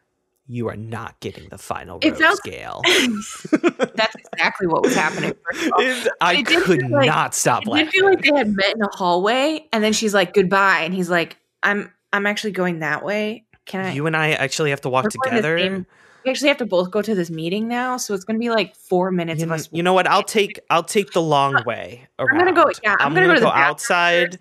[0.47, 2.83] "You are not getting the final It rose, felt- Gale."
[3.95, 5.35] That's exactly what was happening.
[5.53, 5.81] First of all.
[6.21, 7.89] I it could like- not stop It laughing.
[7.91, 11.11] feel like they had met in a hallway, and then she's like, "Goodbye," and he's
[11.11, 13.45] like, "I'm I'm actually going that way.
[13.67, 15.87] Can I?" you and I actually have to walk We're going the together.
[16.25, 18.51] we actually have to both go to this meeting now, so it's going to be
[18.51, 19.69] like four minutes You, of us.
[19.73, 20.07] you know what?
[20.07, 22.09] I'll take I'll take the long way.
[22.19, 22.39] Around.
[22.39, 24.39] gonna go- yeah, I'm gonna go to the bathroom outside.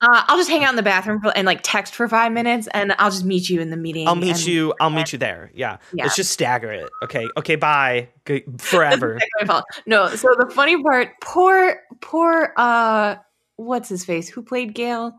[0.00, 2.68] Uh, I'll just hang out in the bathroom for, and like text for five minutes,
[2.74, 4.06] and I'll just meet you in the meeting.
[4.06, 4.74] I'll meet and- you.
[4.80, 5.50] I'll meet you there.
[5.54, 5.78] Yeah.
[5.94, 6.04] Yeah.
[6.04, 6.90] Let's just stagger it.
[7.04, 7.26] Okay.
[7.38, 7.56] Okay.
[7.56, 8.10] Bye.
[8.24, 9.16] Good, forever.
[9.18, 9.64] That's my fault.
[9.86, 13.16] No, so the funny part, poor, poor, uh,
[13.56, 14.28] what's his face?
[14.28, 15.12] Who played Gale?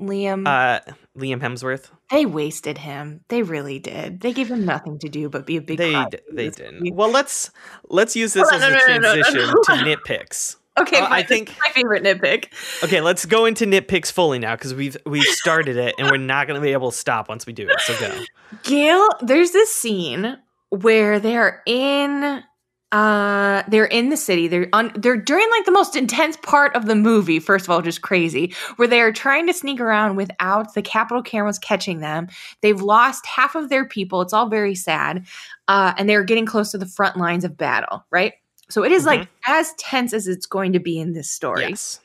[0.00, 0.44] Liam.
[0.48, 0.80] uh,
[1.16, 1.88] Liam Hemsworth.
[2.10, 3.20] they wasted him.
[3.28, 4.20] They really did.
[4.22, 5.78] They gave him nothing to do but be a big.
[5.78, 6.78] They d- they didn't.
[6.80, 6.90] movie.
[6.90, 7.52] Well, let's
[7.88, 9.62] let's use this Hold as on, a no, no, no, transition no.
[9.62, 10.56] to nitpicks.
[10.76, 12.46] Okay, Uh, I think- my favorite nitpick.
[12.82, 16.46] Okay, let's go into nitpicks fully now because we've we've started it and we're not
[16.48, 17.80] going to be able to stop once we do it.
[17.80, 18.20] So go.
[18.64, 20.36] Gale, there's this scene
[20.70, 22.42] where they're in
[22.90, 24.46] uh they're in the city.
[24.48, 27.80] They're on they're during like the most intense part of the movie, first of all,
[27.82, 32.28] just crazy, where they are trying to sneak around without the Capitol cameras catching them.
[32.62, 34.22] They've lost half of their people.
[34.22, 35.24] It's all very sad.
[35.68, 38.34] Uh and they're getting close to the front lines of battle, right?
[38.70, 39.52] So it is like mm-hmm.
[39.52, 42.00] as tense as it's going to be in this story Yes.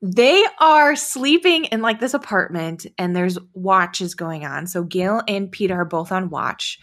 [0.00, 4.66] they are sleeping in like this apartment and there's watches going on.
[4.66, 6.78] So Gale and Peeta are both on watch.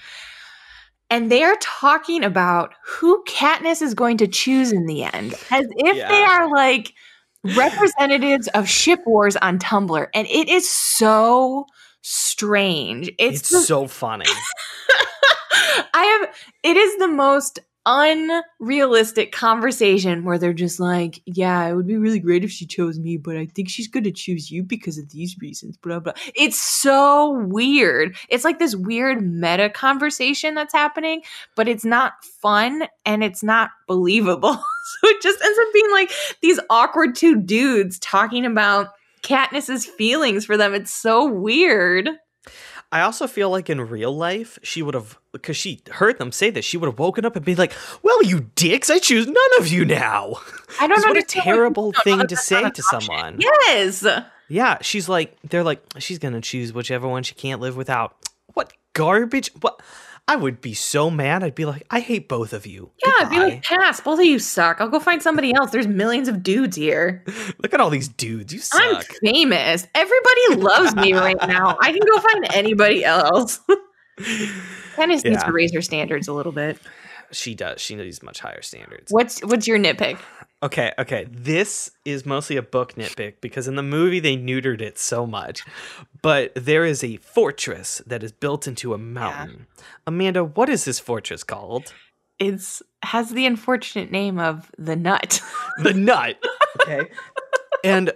[1.10, 5.66] And they are talking about who Katniss is going to choose in the end, as
[5.70, 6.94] if they are like
[7.44, 10.08] representatives of ship wars on Tumblr.
[10.14, 11.66] And it is so
[12.02, 13.12] strange.
[13.18, 14.26] It's, It's the- so funny.
[15.94, 21.88] I have it is the most unrealistic conversation where they're just like, yeah, it would
[21.88, 24.64] be really great if she chose me, but I think she's going to choose you
[24.64, 26.14] because of these reasons, blah blah.
[26.36, 28.16] It's so weird.
[28.30, 31.22] It's like this weird meta conversation that's happening,
[31.56, 34.54] but it's not fun and it's not believable.
[34.54, 36.12] so it just ends up being like
[36.42, 38.90] these awkward two dudes talking about
[39.22, 40.74] Katniss's feelings for them.
[40.74, 42.10] It's so weird.
[42.92, 46.50] I also feel like in real life, she would have, because she heard them say
[46.50, 49.60] this, she would have woken up and been like, Well, you dicks, I choose none
[49.60, 50.38] of you now.
[50.80, 51.08] I don't know.
[51.10, 53.40] what a terrible thing to say to someone.
[53.40, 54.06] Yes.
[54.48, 58.16] Yeah, she's like, they're like, she's gonna choose whichever one she can't live without.
[58.54, 59.52] What garbage?
[59.62, 59.80] What?
[60.30, 61.44] I would be so mad.
[61.44, 62.92] I'd be like, I hate both of you.
[63.04, 64.00] Yeah, I'd be like, pass.
[64.00, 64.80] Both of you suck.
[64.80, 65.72] I'll go find somebody else.
[65.72, 67.24] There's millions of dudes here.
[67.64, 68.54] Look at all these dudes.
[68.54, 68.80] You suck.
[68.80, 69.88] I'm famous.
[69.96, 71.80] Everybody loves me right now.
[71.82, 73.60] I can go find anybody else.
[74.20, 76.78] Katniss needs to raise her standards a little bit.
[77.32, 77.80] She does.
[77.82, 79.12] She needs much higher standards.
[79.12, 80.20] What's what's your nitpick?
[80.62, 81.26] Okay, okay.
[81.32, 85.64] This is mostly a book nitpick because in the movie they neutered it so much.
[86.22, 89.68] But there is a fortress that is built into a mountain.
[90.06, 91.94] Amanda, what is this fortress called?
[92.40, 95.42] It's has the unfortunate name of the nut.
[95.84, 96.38] The Nut.
[96.82, 97.10] Okay.
[97.84, 98.12] and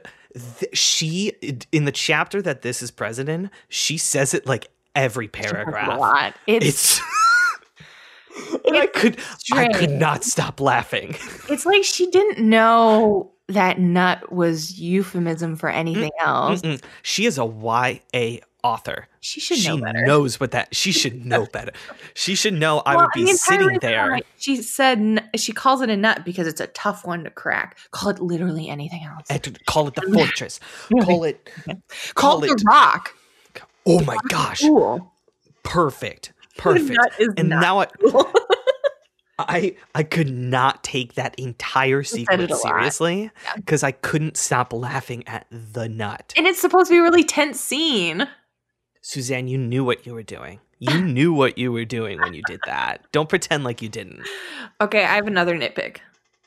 [0.59, 1.29] th- she,
[1.71, 5.87] in the chapter that this is present in, she says it like every paragraph.
[5.97, 6.35] a lot.
[6.45, 7.01] It's It's.
[8.65, 9.17] and I could,
[9.53, 11.15] I could not stop laughing.
[11.49, 16.61] it's like she didn't know that nut was euphemism for anything else.
[16.61, 16.81] Mm-mm.
[17.01, 19.07] She is a YA author.
[19.19, 20.05] She should she know better.
[20.05, 20.73] knows what that.
[20.75, 21.71] She should know better.
[22.13, 22.79] She should know.
[22.85, 24.19] I Well, would be the sitting there.
[24.37, 27.77] She said she calls it a nut because it's a tough one to crack.
[27.91, 29.25] Call it literally anything else.
[29.29, 30.59] and call it the fortress.
[31.03, 31.49] Call it.
[31.65, 31.75] Call,
[32.15, 33.13] call it it- the rock.
[33.85, 34.61] Oh my gosh!
[34.61, 35.11] Cool.
[35.63, 36.32] Perfect.
[36.57, 36.97] Perfect.
[37.37, 37.87] And now I.
[39.39, 43.53] I I could not take that entire sequence seriously Yeah.
[43.55, 46.33] because I couldn't stop laughing at the nut.
[46.37, 48.27] and it's supposed to be a really tense scene.
[49.01, 50.59] Suzanne, you knew what you were doing.
[50.79, 53.05] You knew what you were doing when you did that.
[53.13, 54.19] Don't pretend like you didn't.
[54.81, 55.99] Okay, I have another nitpick.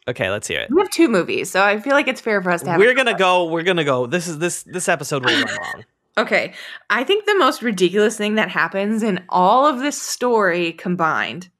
[0.08, 0.70] Okay, let's hear it.
[0.70, 2.78] We have two movies, so I feel like it's fair for us to have.
[2.78, 3.46] We're gonna go.
[3.46, 4.06] We're gonna go.
[4.06, 5.84] This is this this episode will run long.
[6.18, 6.54] Okay,
[6.88, 11.50] I think the most ridiculous thing that happens in all of this story combined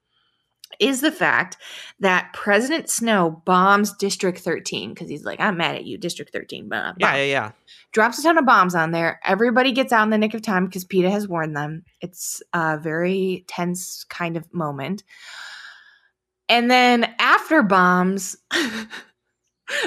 [0.79, 1.57] is the fact
[1.99, 6.69] that President Snow bombs District 13 because he's like, I'm mad at you, District 13.
[6.69, 7.51] But Yeah, yeah, yeah.
[7.91, 9.19] drops a ton of bombs on there.
[9.23, 11.83] Everybody gets out in the nick of time because Peeta has warned them.
[12.01, 15.03] It's a very tense kind of moment.
[16.49, 18.37] And then after bombs,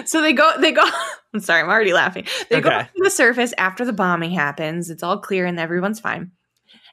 [0.05, 0.83] so they go, they go,
[1.35, 2.27] I'm sorry, I'm already laughing.
[2.51, 4.91] They go to the surface after the bombing happens.
[4.91, 6.33] It's all clear and everyone's fine.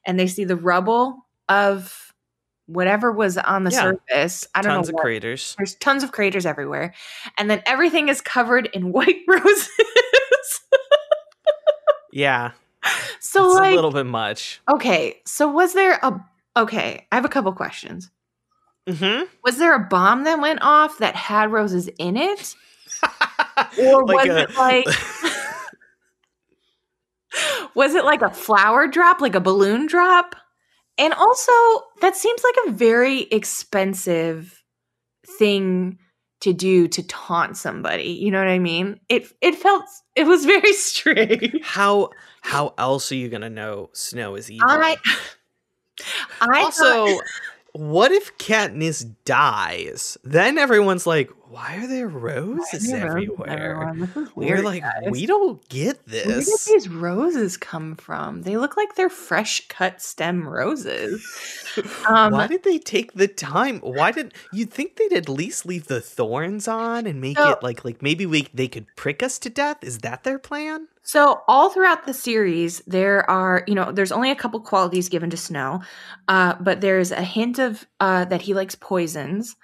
[0.06, 2.14] And they see the rubble of
[2.68, 3.82] whatever was on the Yeah.
[4.12, 4.48] surface.
[4.54, 5.02] I don't Tons know of what.
[5.04, 5.56] craters.
[5.58, 6.94] There's tons of craters everywhere.
[7.38, 9.70] And then everything is covered in white roses.
[12.12, 12.52] Yeah.
[13.20, 14.62] so it's like a little bit much.
[14.70, 16.20] Okay, so was there a
[16.56, 18.10] okay, I have a couple questions.
[18.88, 19.26] Mm-hmm.
[19.44, 22.56] Was there a bomb that went off that had roses in it?
[23.80, 24.86] Or was it like
[27.76, 30.36] was it like a flower drop, like a balloon drop?
[30.98, 31.52] And also,
[32.02, 34.64] that seems like a very expensive
[35.38, 36.00] thing
[36.42, 38.10] to do to taunt somebody.
[38.10, 39.00] You know what I mean?
[39.10, 39.84] It it felt
[40.16, 41.56] it was very strange.
[41.64, 42.10] how
[42.42, 44.68] how else are you gonna know snow is evil?
[44.70, 44.98] I
[46.42, 47.24] I also, thought-
[47.74, 50.18] what if Katniss dies?
[50.24, 54.28] Then everyone's like, "Why are there roses are there roses everywhere?" everywhere?
[54.36, 55.10] We're weird, like, guys.
[55.10, 56.26] "We don't get this.
[56.26, 58.42] Where did these roses come from?
[58.44, 61.26] They look like they're fresh cut stem roses.
[62.08, 63.80] Um, Why did they take the time?
[63.82, 67.62] Why did you'd think they'd at least leave the thorns on and make So- it
[67.62, 69.78] like like maybe we they could prick us to death?
[69.84, 70.88] Is that their plan?
[71.04, 75.30] So all throughout the series, there are you know there's only a couple qualities given
[75.30, 75.82] to Snow,
[76.28, 79.56] uh, but there's a hint of uh, that he likes poisons,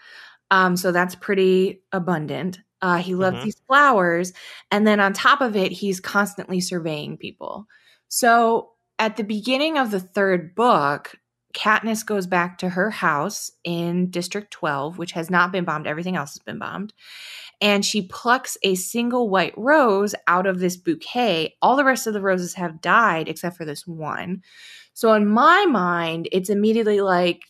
[0.53, 2.59] um, so that's pretty abundant.
[2.81, 3.43] Uh, he loves Mhm.
[3.43, 4.33] these flowers,
[4.71, 7.65] and then on top of it, he's constantly surveying people.
[8.09, 11.15] So at the beginning of the third book,
[11.55, 15.87] Katniss goes back to her house in District 12, which has not been bombed.
[15.87, 16.93] Everything else has been bombed.
[17.61, 21.55] And she plucks a single white rose out of this bouquet.
[21.61, 24.41] All the rest of the roses have died except for this one.
[24.93, 27.41] So in my mind, it's immediately like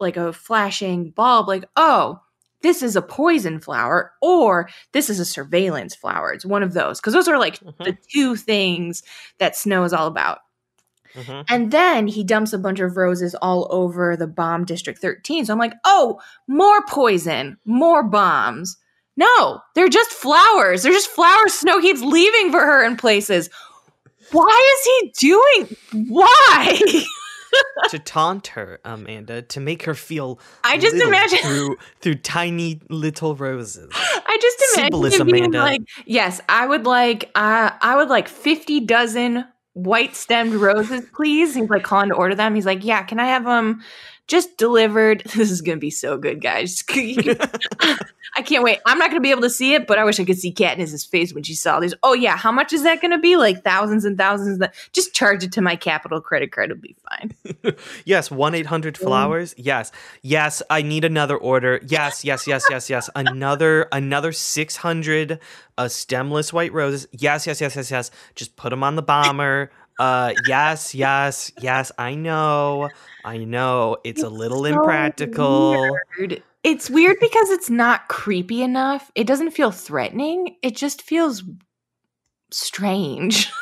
[0.00, 2.20] like a flashing bulb like, "Oh,
[2.62, 7.00] this is a poison flower or this is a surveillance flower." It's one of those
[7.00, 9.02] because those are like the two things
[9.38, 10.38] that Snow is all about.
[11.14, 11.44] Mhm.
[11.48, 15.44] And then he dumps a bunch of roses all over the bomb District 13.
[15.44, 18.78] So I'm like, oh, more poison, more bombs.
[19.16, 20.82] No, they're just flowers.
[20.82, 23.50] They're just flowers Snow keeps leaving for her in places.
[24.30, 26.08] Why is he doing?
[26.08, 26.80] Why?
[27.90, 33.34] to taunt her, Amanda, to make her feel I just imagine- through through tiny little
[33.36, 33.90] roses.
[33.94, 35.58] I just imagine Amanda.
[35.58, 39.44] like, yes, I would like, uh, I would like fifty dozen
[39.74, 41.54] white stemmed roses, please.
[41.54, 42.54] He's like calling to order them.
[42.54, 43.82] He's like, yeah, can I have them
[44.28, 45.22] just delivered?
[45.42, 46.84] This is gonna be so good, guys.
[48.34, 48.78] I can't wait.
[48.86, 51.04] I'm not gonna be able to see it, but I wish I could see Katniss's
[51.04, 51.94] face when she saw these.
[52.02, 53.36] Oh yeah, how much is that gonna be?
[53.36, 54.60] Like thousands and thousands.
[54.60, 56.70] Of just charge it to my Capitol credit card.
[56.70, 57.34] It'll be fine.
[58.04, 59.54] Yes, one eight hundred flowers.
[59.56, 59.92] Yes,
[60.22, 60.62] yes.
[60.68, 61.80] I need another order.
[61.86, 63.10] Yes, yes, yes, yes, yes.
[63.14, 65.40] Another another six hundred
[65.78, 67.06] uh, stemless white roses.
[67.12, 68.10] Yes, yes, yes, yes, yes.
[68.34, 69.70] Just put them on the bomber.
[69.98, 71.92] Uh, yes, yes, yes.
[71.98, 72.88] I know,
[73.24, 73.96] I know.
[74.04, 75.98] It's, a little so impractical.
[76.18, 76.42] Weird.
[76.64, 79.10] It's weird because it's not creepy enough.
[79.14, 80.56] It doesn't feel threatening.
[80.62, 81.42] It just feels
[82.50, 83.50] strange.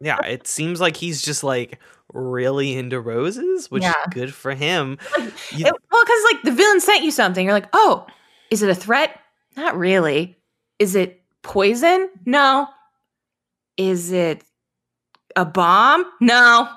[0.00, 1.78] Yeah, it seems like he's just like
[2.12, 3.90] really into roses, which Yeah.
[4.08, 4.98] is good for him.
[5.16, 7.44] You- It- well, because like the villain sent you something.
[7.44, 8.04] You're like, oh,
[8.50, 9.18] is it a threat?
[9.56, 10.36] Not really.
[10.80, 12.10] Is it poison?
[12.26, 12.66] No.
[13.76, 14.42] Is it
[15.36, 16.04] a bomb?
[16.20, 16.68] No.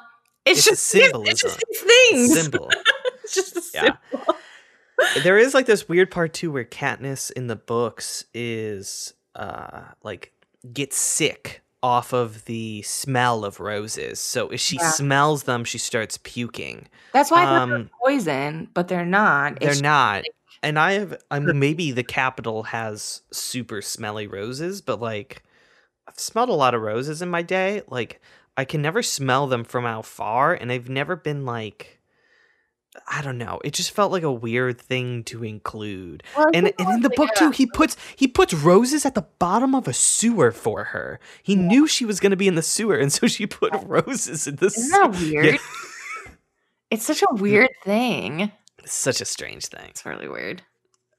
[0.46, 1.50] It's, It's just it's symbolism.
[1.50, 2.34] just these things.
[2.34, 2.70] Symbol.
[3.24, 3.96] it's just a Yeah.
[4.12, 4.36] symbol.
[5.24, 10.32] there is like this weird part too where Katniss in the books is uh like
[10.74, 14.20] gets sick off of the smell of roses.
[14.20, 14.90] So if she Yeah.
[14.92, 16.88] smells them, she starts puking.
[17.14, 19.60] That's why thought they're Um, poison, but they're not.
[19.60, 20.24] They're It's not.
[20.64, 25.44] And I have I mean maybe the Capitol has super smelly roses, but like
[26.08, 27.84] I've smelled a lot of roses in my day.
[27.90, 28.20] Like
[28.58, 31.94] I can never smell them from how far, and I've never been like
[33.08, 33.60] I don't know.
[33.64, 36.24] It just felt like a weird thing to include.
[36.36, 39.76] Well, And and in the book too, he puts he puts roses at the bottom
[39.76, 41.20] of a sewer for her.
[41.44, 44.48] He knew she was going to be in the sewer, and so she put roses
[44.48, 45.08] in the Isn't sewer.
[45.12, 45.60] that weird?
[46.90, 48.52] It's such a weird thing.
[48.80, 49.86] It's such a strange thing.
[49.90, 50.64] It's really weird.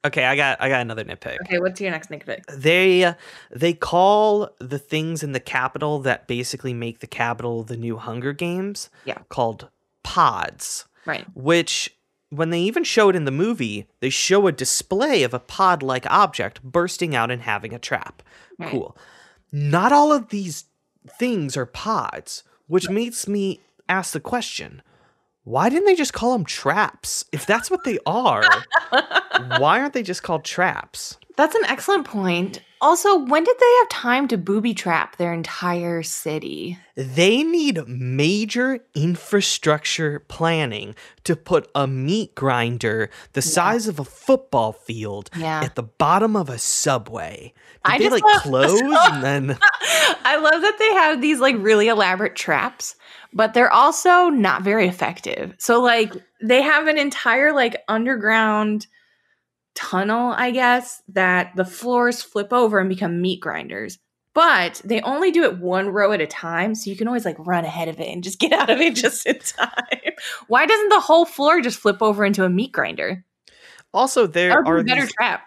[0.05, 1.37] Okay, I got I got another nitpick.
[1.41, 2.45] Okay, what's your next nitpick?
[2.47, 3.13] they
[3.51, 8.31] they call the things in the Capitol that basically make the Capitol the new hunger
[8.33, 9.17] games Yeah.
[9.29, 9.69] called
[10.03, 11.25] pods Right.
[11.33, 11.95] which
[12.29, 15.81] when they even show it in the movie, they show a display of a pod
[15.83, 18.21] like object bursting out and having a trap.
[18.59, 18.69] Right.
[18.69, 18.95] Cool.
[19.51, 20.65] Not all of these
[21.17, 24.81] things are pods, which makes me ask the question
[25.49, 27.25] why didn't they just call them traps?
[27.31, 28.43] If that's what they are,
[29.57, 31.17] why aren't they just called traps?
[31.37, 32.61] That's an excellent point.
[32.81, 36.77] Also, when did they have time to booby trap their entire city?
[36.95, 44.71] They need major infrastructure planning to put a meat grinder the size of a football
[44.73, 45.61] field Yeah.
[45.63, 47.53] at the bottom of a subway.
[47.85, 49.57] Did I they like love- close and then
[50.23, 52.95] I love that they have these like really elaborate traps,
[53.33, 55.53] but they're also not very effective.
[55.57, 58.87] So like they have an entire like underground
[59.79, 63.97] tunnel, I guess, that the floors flip over and become meat grinders.
[64.35, 67.35] But they only do it one row at a time, so you can always like
[67.39, 70.13] run ahead of it and just get out of it just in time.
[70.47, 73.25] Why doesn't the whole floor just flip over into a meat grinder?
[73.93, 75.41] also there That would are be better these, trap.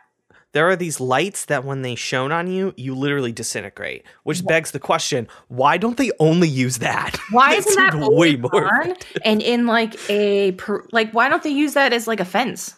[0.53, 4.05] there are these lights that when they shone on you, you literally disintegrate.
[4.24, 7.16] Which begs the question, why don't they only use that?
[7.30, 11.51] Why That isn't that way more and in like a per, like why don't they
[11.51, 12.74] use that as like a fence?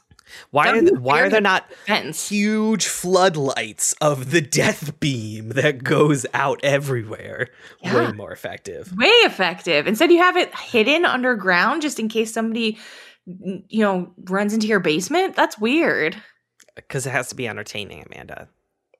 [0.51, 2.29] Why are th- why are there not Fence.
[2.29, 7.49] huge floodlights of the death beam that goes out everywhere?
[7.83, 8.07] Yeah.
[8.07, 8.93] Way more effective.
[8.97, 9.87] Way effective.
[9.87, 12.79] Instead, you have it hidden underground just in case somebody,
[13.27, 15.37] you know, runs into your basement.
[15.37, 16.15] That's weird.
[16.17, 16.19] Uh,
[16.77, 18.49] because it has to be entertaining, Amanda.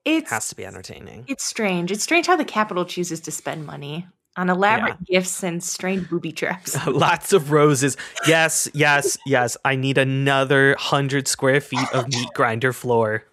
[0.05, 1.25] It has to be entertaining.
[1.27, 1.91] it's strange.
[1.91, 4.07] It's strange how the Capitol chooses to spend money
[4.37, 6.85] on elaborate gifts and strange booby traps.
[6.87, 7.97] Lots of roses.
[8.27, 9.57] Yes, yes, yes.
[9.65, 13.23] I need another hundred square feet of meat grinder floor.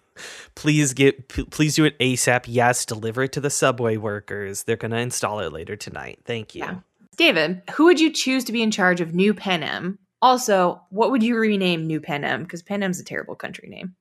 [0.55, 2.45] Please get, p- please do it ASAP.
[2.47, 4.63] Yes, deliver it to the subway workers.
[4.63, 6.19] They're gonna install it later tonight.
[6.25, 6.63] Thank you.
[6.63, 6.75] Yeah.
[7.17, 9.99] David, who would you choose to be in charge of New Panem?
[10.21, 12.43] Also, what would you rename New Panem?
[12.43, 13.95] Because Panem's a terrible country name.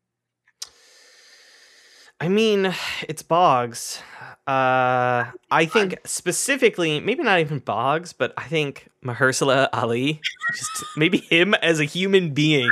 [2.21, 2.73] I mean,
[3.09, 4.01] it's Boggs.
[4.47, 10.21] Uh, I think specifically, maybe not even Boggs, but I think Mahershala Ali,
[10.55, 12.71] just maybe him as a human being,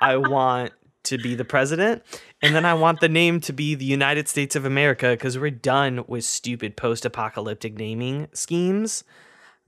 [0.00, 0.72] I want
[1.04, 2.02] to be the president.
[2.40, 5.50] And then I want the name to be the United States of America because we're
[5.50, 9.04] done with stupid post apocalyptic naming schemes.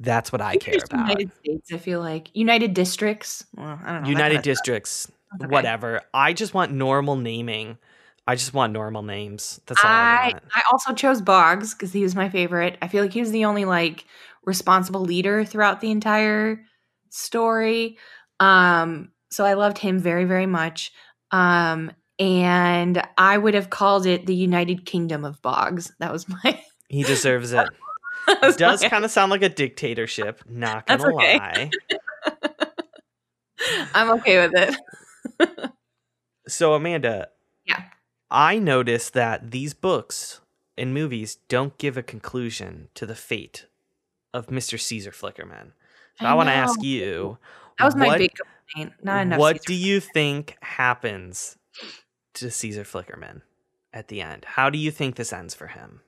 [0.00, 1.08] That's what I care about.
[1.08, 2.30] United States, I feel like.
[2.34, 3.44] United Districts.
[3.54, 4.08] Well, I don't know.
[4.08, 5.46] United districts, okay.
[5.48, 6.00] whatever.
[6.12, 7.78] I just want normal naming.
[8.26, 9.60] I just want normal names.
[9.66, 10.44] That's all I, I want.
[10.54, 12.78] I also chose Boggs because he was my favorite.
[12.80, 14.06] I feel like he was the only like
[14.44, 16.64] responsible leader throughout the entire
[17.10, 17.98] story.
[18.40, 20.92] Um, so I loved him very very much.
[21.30, 25.92] Um, and I would have called it the United Kingdom of Boggs.
[25.98, 26.60] That was my.
[26.88, 27.68] He deserves it.
[28.42, 30.42] was Does my- kind of sound like a dictatorship.
[30.48, 31.38] Not gonna okay.
[31.38, 31.70] lie.
[33.94, 34.52] I'm okay with
[35.40, 35.70] it.
[36.46, 37.28] So Amanda.
[38.34, 40.40] I noticed that these books
[40.76, 43.66] and movies don't give a conclusion to the fate
[44.34, 44.78] of Mr.
[44.78, 45.72] Caesar Flickerman.
[46.20, 47.38] So I, I want to ask you,
[47.78, 48.94] That was my what, big complaint.
[49.04, 49.38] Not enough.
[49.38, 51.56] what Caesar do you think happens
[52.34, 53.42] to Caesar Flickerman
[53.92, 54.44] at the end?
[54.44, 56.02] How do you think this ends for him?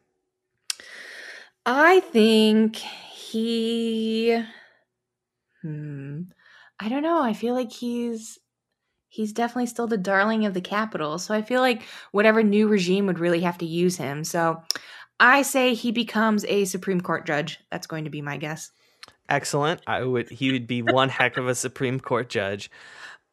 [1.65, 4.43] I think he
[5.63, 6.23] hmm
[6.79, 7.23] I don't know.
[7.23, 8.39] I feel like he's
[9.17, 11.19] he's definitely still the darling of the Capitol.
[11.19, 14.25] So I feel like whatever new regime would really have to use him.
[14.25, 14.63] So
[15.19, 17.59] I say he becomes a Supreme Court judge.
[17.71, 18.71] That's going to be my guess.
[19.29, 19.81] Excellent.
[19.87, 22.71] I would he would be one heck of a Supreme Court judge.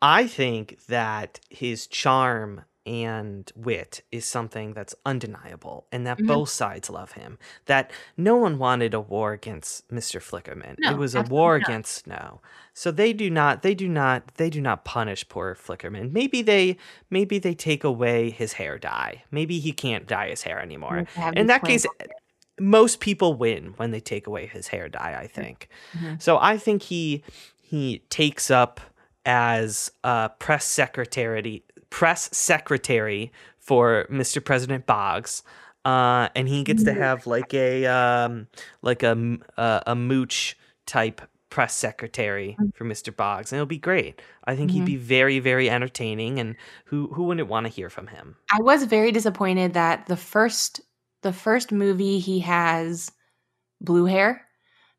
[0.02, 6.28] I think that his charm and wit is something that's undeniable and that Mhm.
[6.28, 7.38] both sides love him.
[7.66, 10.22] That no one wanted a war against Mr.
[10.22, 10.76] Flickerman.
[10.80, 11.70] No, it was a war not.
[11.70, 12.42] against Snow.
[12.74, 16.12] So they do not they do not they do not punish poor Flickerman.
[16.12, 16.78] Maybe they
[17.10, 19.24] maybe they take away his hair dye.
[19.32, 21.06] Maybe he can't dye his hair anymore.
[21.36, 21.86] In that case
[22.60, 25.70] most people win when they take away his hair dye, I think.
[25.94, 26.22] Mhm.
[26.22, 27.24] So I think he
[27.62, 28.80] he takes up
[29.26, 31.64] as a press secretary
[31.94, 34.44] press secretary for Mr.
[34.44, 35.44] President Boggs.
[35.86, 38.48] Uh, and he gets to have like a um,
[38.82, 40.58] like a, a a mooch
[40.88, 41.22] type
[41.52, 43.16] press secretary for Mr.
[43.16, 44.22] Boggs, and it'll be great.
[44.46, 44.86] I think he'd Mhm.
[44.86, 46.56] be very very entertaining, and
[46.86, 48.38] who who wouldn't want to hear from him?
[48.52, 50.82] I was very disappointed that the first
[51.22, 53.12] the first movie he has
[53.82, 54.48] blue hair.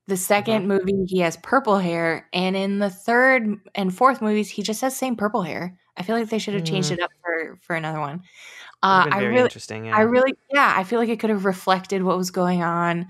[0.07, 4.62] The 2nd movie he has purple hair, and in the third and fourth movies he
[4.62, 5.79] just has same purple hair.
[5.97, 6.95] I feel like they should have changed Mm.
[6.95, 8.23] it up for for another one.
[8.83, 9.87] Uh, I really, interesting.
[9.87, 9.97] Yeah.
[9.97, 13.07] I really, yeah, I feel like it could have reflected what was going on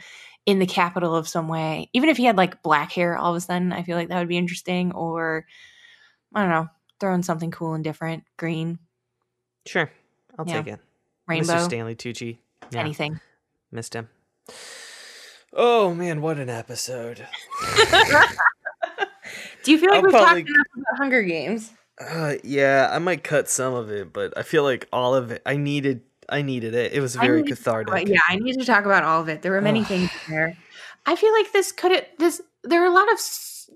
[0.46, 1.88] in the Capitol of some way.
[1.92, 4.18] Even if he had like black hair all of a sudden, I feel like that
[4.18, 4.92] would be interesting.
[4.92, 5.46] Or
[6.34, 6.68] I don't know,
[7.00, 8.24] throw in something cool and different.
[8.36, 8.78] Green,
[9.66, 9.90] Sure.
[10.38, 10.62] I'll Yeah.
[10.62, 10.80] take it.
[11.26, 11.64] rainbow, Mr.
[11.64, 12.38] Stanley Tucci.
[12.70, 13.18] Yeah, anything.
[13.72, 14.08] Missed him.
[15.54, 17.26] Oh man, what an episode.
[19.62, 21.72] Do you feel like I'll we've probably- talked enough about Hunger Games?
[22.00, 25.42] Uh, yeah, I might cut some of it, but I feel like all of it.
[25.46, 26.02] I needed.
[26.28, 26.92] I needed it.
[26.92, 27.88] It was very cathartic.
[27.88, 29.42] about- yeah, I need to talk about all of it.
[29.42, 30.56] There were many things there.
[31.06, 32.40] I feel like this could have this.
[32.62, 33.18] There are a lot of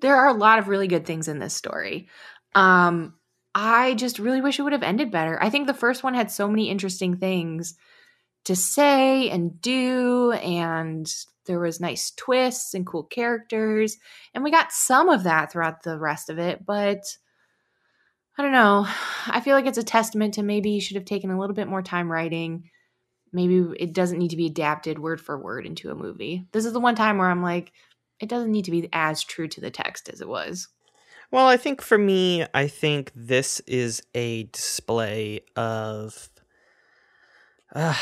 [0.00, 2.08] there are a lot of really good things in this story.
[2.54, 3.14] Um,
[3.54, 5.40] I just really wish it would have ended better.
[5.42, 7.74] I think the first one had so many interesting things
[8.44, 11.12] to say and do, and
[11.46, 13.98] there was nice twists and cool characters,
[14.34, 16.64] and we got some of that throughout the rest of it.
[16.64, 17.04] But
[18.38, 18.86] I don't know.
[19.26, 21.68] I feel like it's a testament to maybe you should have taken a little bit
[21.68, 22.70] more time writing
[23.32, 26.46] maybe it doesn't need to be adapted word for word into a movie.
[26.52, 27.72] This is the one time where I'm like,
[28.20, 30.68] it doesn't need to be as true to the text as it was.
[31.30, 36.30] Well, I think for me, I think this is a display of
[37.74, 37.94] uh,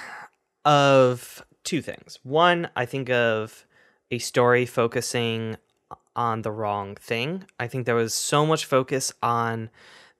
[0.64, 2.18] of two things.
[2.22, 3.66] One, I think of
[4.10, 5.56] a story focusing
[6.16, 7.44] on the wrong thing.
[7.58, 9.70] I think there was so much focus on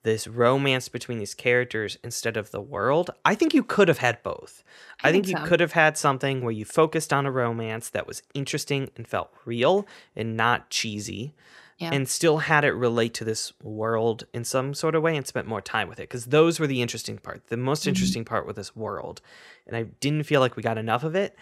[0.02, 3.10] this romance between these characters instead of the world.
[3.24, 4.64] I think you could have had both.
[5.02, 7.88] I, I think, think you could have had something where you focused on a romance
[7.90, 9.86] that was interesting and felt real
[10.16, 11.34] and not cheesy
[11.78, 11.90] Yeah.
[11.92, 15.46] and still had it relate to this world in some sort of way and spent
[15.46, 17.46] more time with it because those were the interesting part.
[17.46, 17.88] The most Mhm.
[17.88, 19.20] interesting part with this world,
[19.68, 21.36] and I didn't feel like we got enough of it.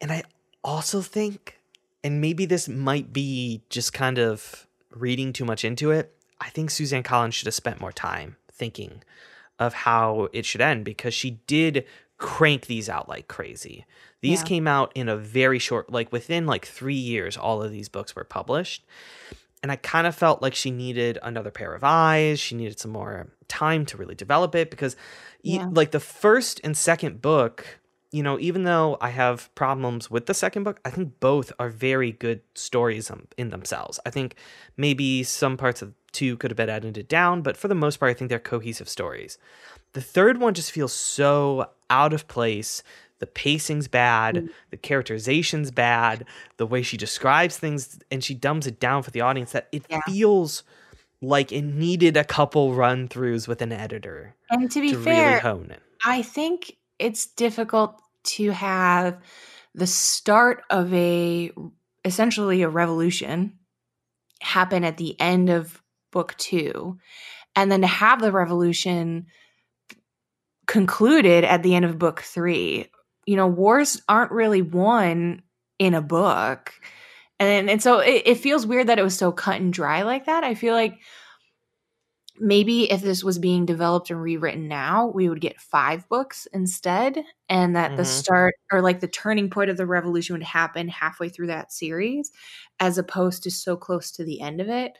[0.00, 0.22] And I
[0.64, 1.57] also think,
[2.04, 6.14] and maybe this might be just kind of reading too much into it.
[6.40, 9.02] I think Suzanne Collins should have spent more time thinking
[9.58, 11.84] of how it should end because she did
[12.16, 13.84] crank these out like crazy.
[14.20, 14.46] These Yeah.
[14.46, 18.14] came out in a very short, like within like three years, all of these books
[18.16, 18.84] were published.
[19.62, 22.38] And I kind of felt like she needed another pair of eyes.
[22.38, 24.94] She needed some more time to really develop it because,
[25.42, 25.68] Yeah.
[25.72, 27.78] like, the first and second book,
[28.10, 31.68] you know, even though I have problems with the second book, I think both are
[31.68, 34.00] very good stories um, in themselves.
[34.06, 34.36] I think
[34.76, 38.10] maybe some parts of two could have been edited down, but for the most part,
[38.10, 39.36] I think they're cohesive stories.
[39.92, 42.82] The third one just feels so out of place.
[43.18, 44.48] The pacing's bad, Mm.
[44.70, 46.24] the characterization's bad,
[46.56, 49.84] the way she describes things and she dumbs it down for the audience that it
[49.90, 50.00] Yeah.
[50.06, 50.62] feels
[51.20, 55.28] like it needed a couple run throughs with an editor And to be to fair,
[55.28, 55.82] really hone it.
[56.04, 59.18] I think it's difficult to have
[59.74, 61.50] the start of a
[62.04, 63.58] essentially a revolution
[64.40, 66.98] happen at the end of book 2
[67.56, 69.26] and then to have the revolution
[70.66, 72.86] concluded at the end of book 3.
[73.26, 75.42] You know, wars aren't really won
[75.78, 76.72] in a book.
[77.40, 80.26] And and so it, it feels weird that it was so cut and dry like
[80.26, 80.44] that.
[80.44, 80.98] I feel like
[82.40, 87.24] maybe if this was being developed and rewritten now, we would get five books instead,
[87.48, 88.04] and that the Mhm.
[88.04, 92.30] start or like the turning point of the revolution would happen halfway through that series,
[92.80, 94.92] as opposed to so close to the end of it.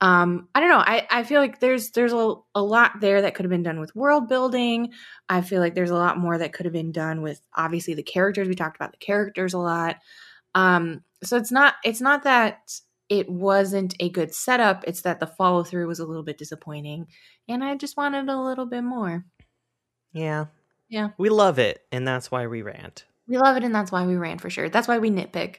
[0.00, 0.78] Um, I don't know.
[0.78, 3.80] I, I feel like there's there's a, a lot there that could have been done
[3.80, 4.92] with world building.
[5.28, 8.04] I feel like there's a lot more that could have been done with obviously the
[8.04, 8.46] characters.
[8.48, 9.96] We talked about the characters a lot.
[10.54, 12.72] Um, so it's not it's not that
[13.08, 14.84] it wasn't a good setup.
[14.86, 17.06] It's that the follow through was a little bit disappointing,
[17.48, 19.24] and I just wanted a little bit more.
[20.12, 20.46] Yeah.
[20.88, 21.10] Yeah.
[21.18, 23.04] We love it, and that's why we rant.
[23.26, 24.68] We love it, and that's why we rant for sure.
[24.70, 25.56] That's why we nitpick,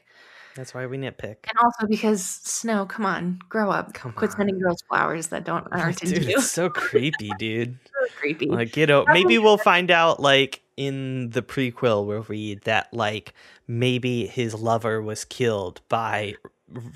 [0.56, 1.36] That's why we nitpick.
[1.48, 3.94] and also because Snow, come on, grow up.
[3.94, 6.36] Come Quit sending girls flowers that don't aren't into Dude, you.
[6.38, 7.78] it's so creepy, dude.
[7.86, 8.46] so creepy.
[8.46, 13.34] Like, you know, maybe we'll find out, like, in the prequel, we'll read that, like,
[13.68, 16.34] maybe his lover was killed by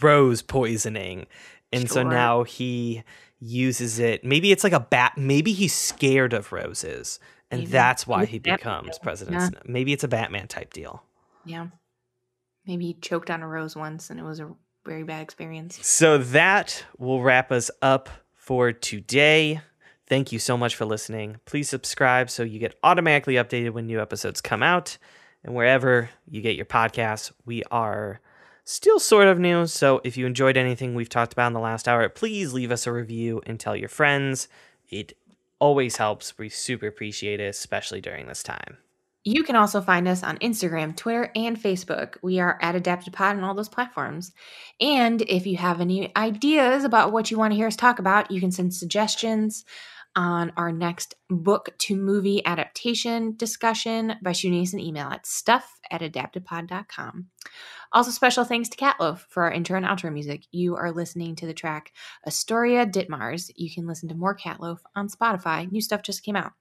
[0.01, 1.27] rose poisoning.
[1.73, 3.03] And so now he
[3.41, 4.25] uses it.
[4.25, 5.15] Maybe it's like a bat.
[5.17, 7.19] Maybe he's scared of roses.
[7.51, 7.73] And Maybe.
[7.73, 8.99] that's why he becomes.
[8.99, 9.49] President Yeah.
[9.49, 9.59] Snow.
[9.67, 11.03] Maybe it's a Batman type deal.
[11.45, 11.67] yeah,
[12.67, 14.51] maybe he choked on a rose once, and it was a
[14.87, 15.79] very bad experience.
[15.87, 19.61] So that will wrap us up for today.
[20.07, 21.37] Thank you so much for listening.
[21.45, 24.97] Please subscribe so you get automatically updated when new episodes come out.
[25.43, 28.21] And wherever you get your podcasts, we are
[28.65, 29.67] still sort of new.
[29.67, 32.87] So if you enjoyed anything we've talked about in the last hour, please leave us
[32.87, 34.49] a review and tell your friends.
[34.91, 35.17] It
[35.59, 36.37] always helps.
[36.37, 38.79] We super appreciate it, especially during this time.
[39.27, 42.17] You can also find us on Instagram, Twitter, and Facebook.
[42.21, 44.33] We are at AdaptedPod on all those platforms.
[44.83, 48.31] And if you have any ideas about what you want to hear us talk about,
[48.31, 49.65] you can send suggestions
[50.17, 55.79] on our next book to movie adaptation discussion by shooting us an email at stuff
[55.91, 57.27] at adaptedpod.com.
[57.93, 60.43] Also, special thanks to Catloaf for our intro and outro music.
[60.51, 61.93] You are listening to the track
[62.27, 63.51] Astoria Ditmars.
[63.57, 65.71] You can listen to more Catloaf on Spotify.
[65.71, 66.53] New stuff just came out.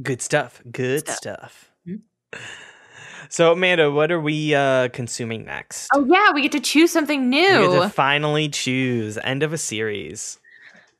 [0.00, 0.62] Good stuff.
[0.70, 1.16] Good Stuff.
[1.16, 1.70] stuff.
[1.86, 2.00] Mhm.
[3.28, 5.88] So, Amanda, what are we uh, consuming next?
[5.94, 7.60] Oh, yeah, we get to choose something new.
[7.60, 10.38] We get to finally choose end of a series.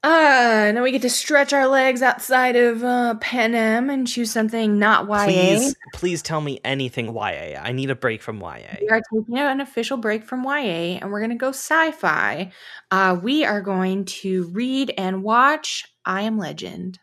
[0.05, 4.77] Uh, now we get to stretch our legs outside of uh, Panem and choose something
[4.79, 5.25] not YA.
[5.25, 7.61] Please, please tell me anything YA.
[7.63, 8.79] I need a break from YA.
[8.81, 12.51] We are taking an official break from YA and we're going to go sci fi.
[12.91, 16.99] Uh, we are going to read and watch I Am Legend.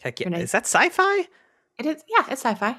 [0.00, 0.36] Heck yeah.
[0.36, 1.26] Is that sci-fi?
[1.78, 2.76] It is, yeah, it's sci fi.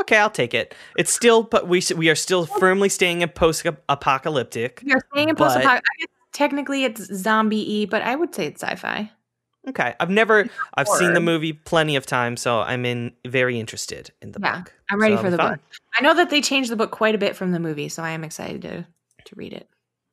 [0.00, 0.74] Okay, I'll take it.
[0.96, 4.82] It's still, but we we are still firmly staying in post-apocalyptic.
[4.84, 6.08] We are staying in post apocalyptic.
[6.32, 9.12] Technically, it's zombie y, but I would say it's sci fi.
[9.68, 14.10] Okay, I've never, I've seen the movie plenty of times, so I'm in very interested
[14.20, 14.72] in the Yeah, book.
[14.90, 15.60] I'm ready So for the book.
[15.96, 18.10] I know that they changed the book quite a bit from the movie, so I
[18.10, 18.84] am excited to,
[19.24, 19.68] to read it.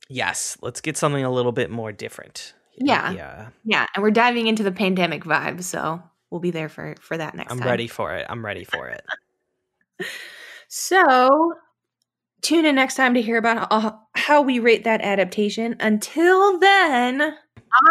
[0.08, 2.54] Yes, let's get something a little bit more different.
[2.78, 3.12] Yeah.
[3.12, 3.48] yeah.
[3.64, 7.34] Yeah, and we're diving into the pandemic vibe, so we'll be there for for that
[7.34, 7.68] next I'm time.
[7.68, 8.28] ready for it.
[8.30, 9.02] I'm ready for it.
[10.72, 11.54] So,
[12.41, 13.72] tune in next time to hear about
[14.16, 15.76] how we rate that adaptation.
[15.80, 17.36] Until then,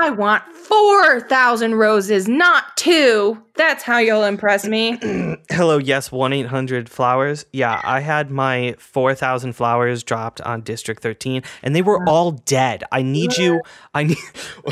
[0.01, 3.43] I want 4,000 roses, not two.
[3.59, 4.99] That's how you'll impress me.
[5.51, 7.45] Hello, yes, 1 800 flowers.
[7.53, 12.85] Yeah, I had my 4,000 flowers dropped on District 13, and they were all dead.
[12.93, 13.61] I need you.
[13.95, 14.17] I need,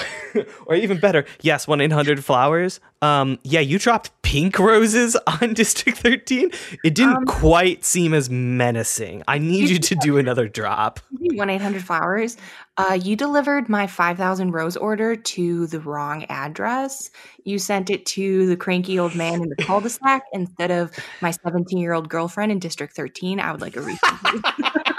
[0.66, 2.78] or even better, yes, 1 800 flowers.
[3.02, 6.50] Um, yeah, you dropped pink roses on District 13.
[6.84, 9.22] It didn't Um, quite seem as menacing.
[9.26, 11.00] I need you to do another drop.
[11.10, 12.36] 1 800 flowers.
[12.78, 17.10] Uh, you delivered my 5,000 rose order to the wrong address.
[17.46, 20.90] You sent it to the cranky old man in the cul de sac instead of
[21.22, 23.38] my 17 year old girlfriend in District 13.
[23.38, 24.42] I would like a refund.
[24.42, 24.72] please.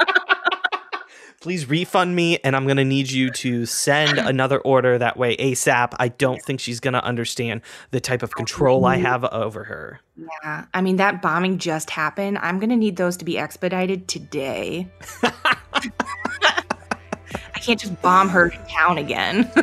[1.39, 5.93] Please refund me, and I'm gonna need you to send another order that way ASAP.
[5.99, 7.61] I don't think she's gonna understand
[7.91, 9.99] the type of control I have over her.
[10.15, 12.39] Yeah, I mean that bombing just happened.
[12.39, 14.87] I'm gonna need those to be expedited today.
[17.57, 19.51] I can't just bomb her town again.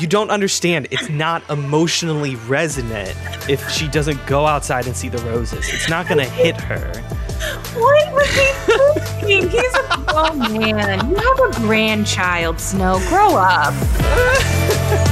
[0.00, 0.88] You don't understand.
[0.90, 3.14] It's not emotionally resonant
[3.48, 5.68] if she doesn't go outside and see the roses.
[5.68, 6.92] It's not gonna hit her.
[7.74, 8.50] what was he
[9.20, 9.48] thinking?
[9.50, 11.08] He's a grown man.
[11.08, 12.98] You have a grandchild, Snow.
[13.08, 13.74] Grow up.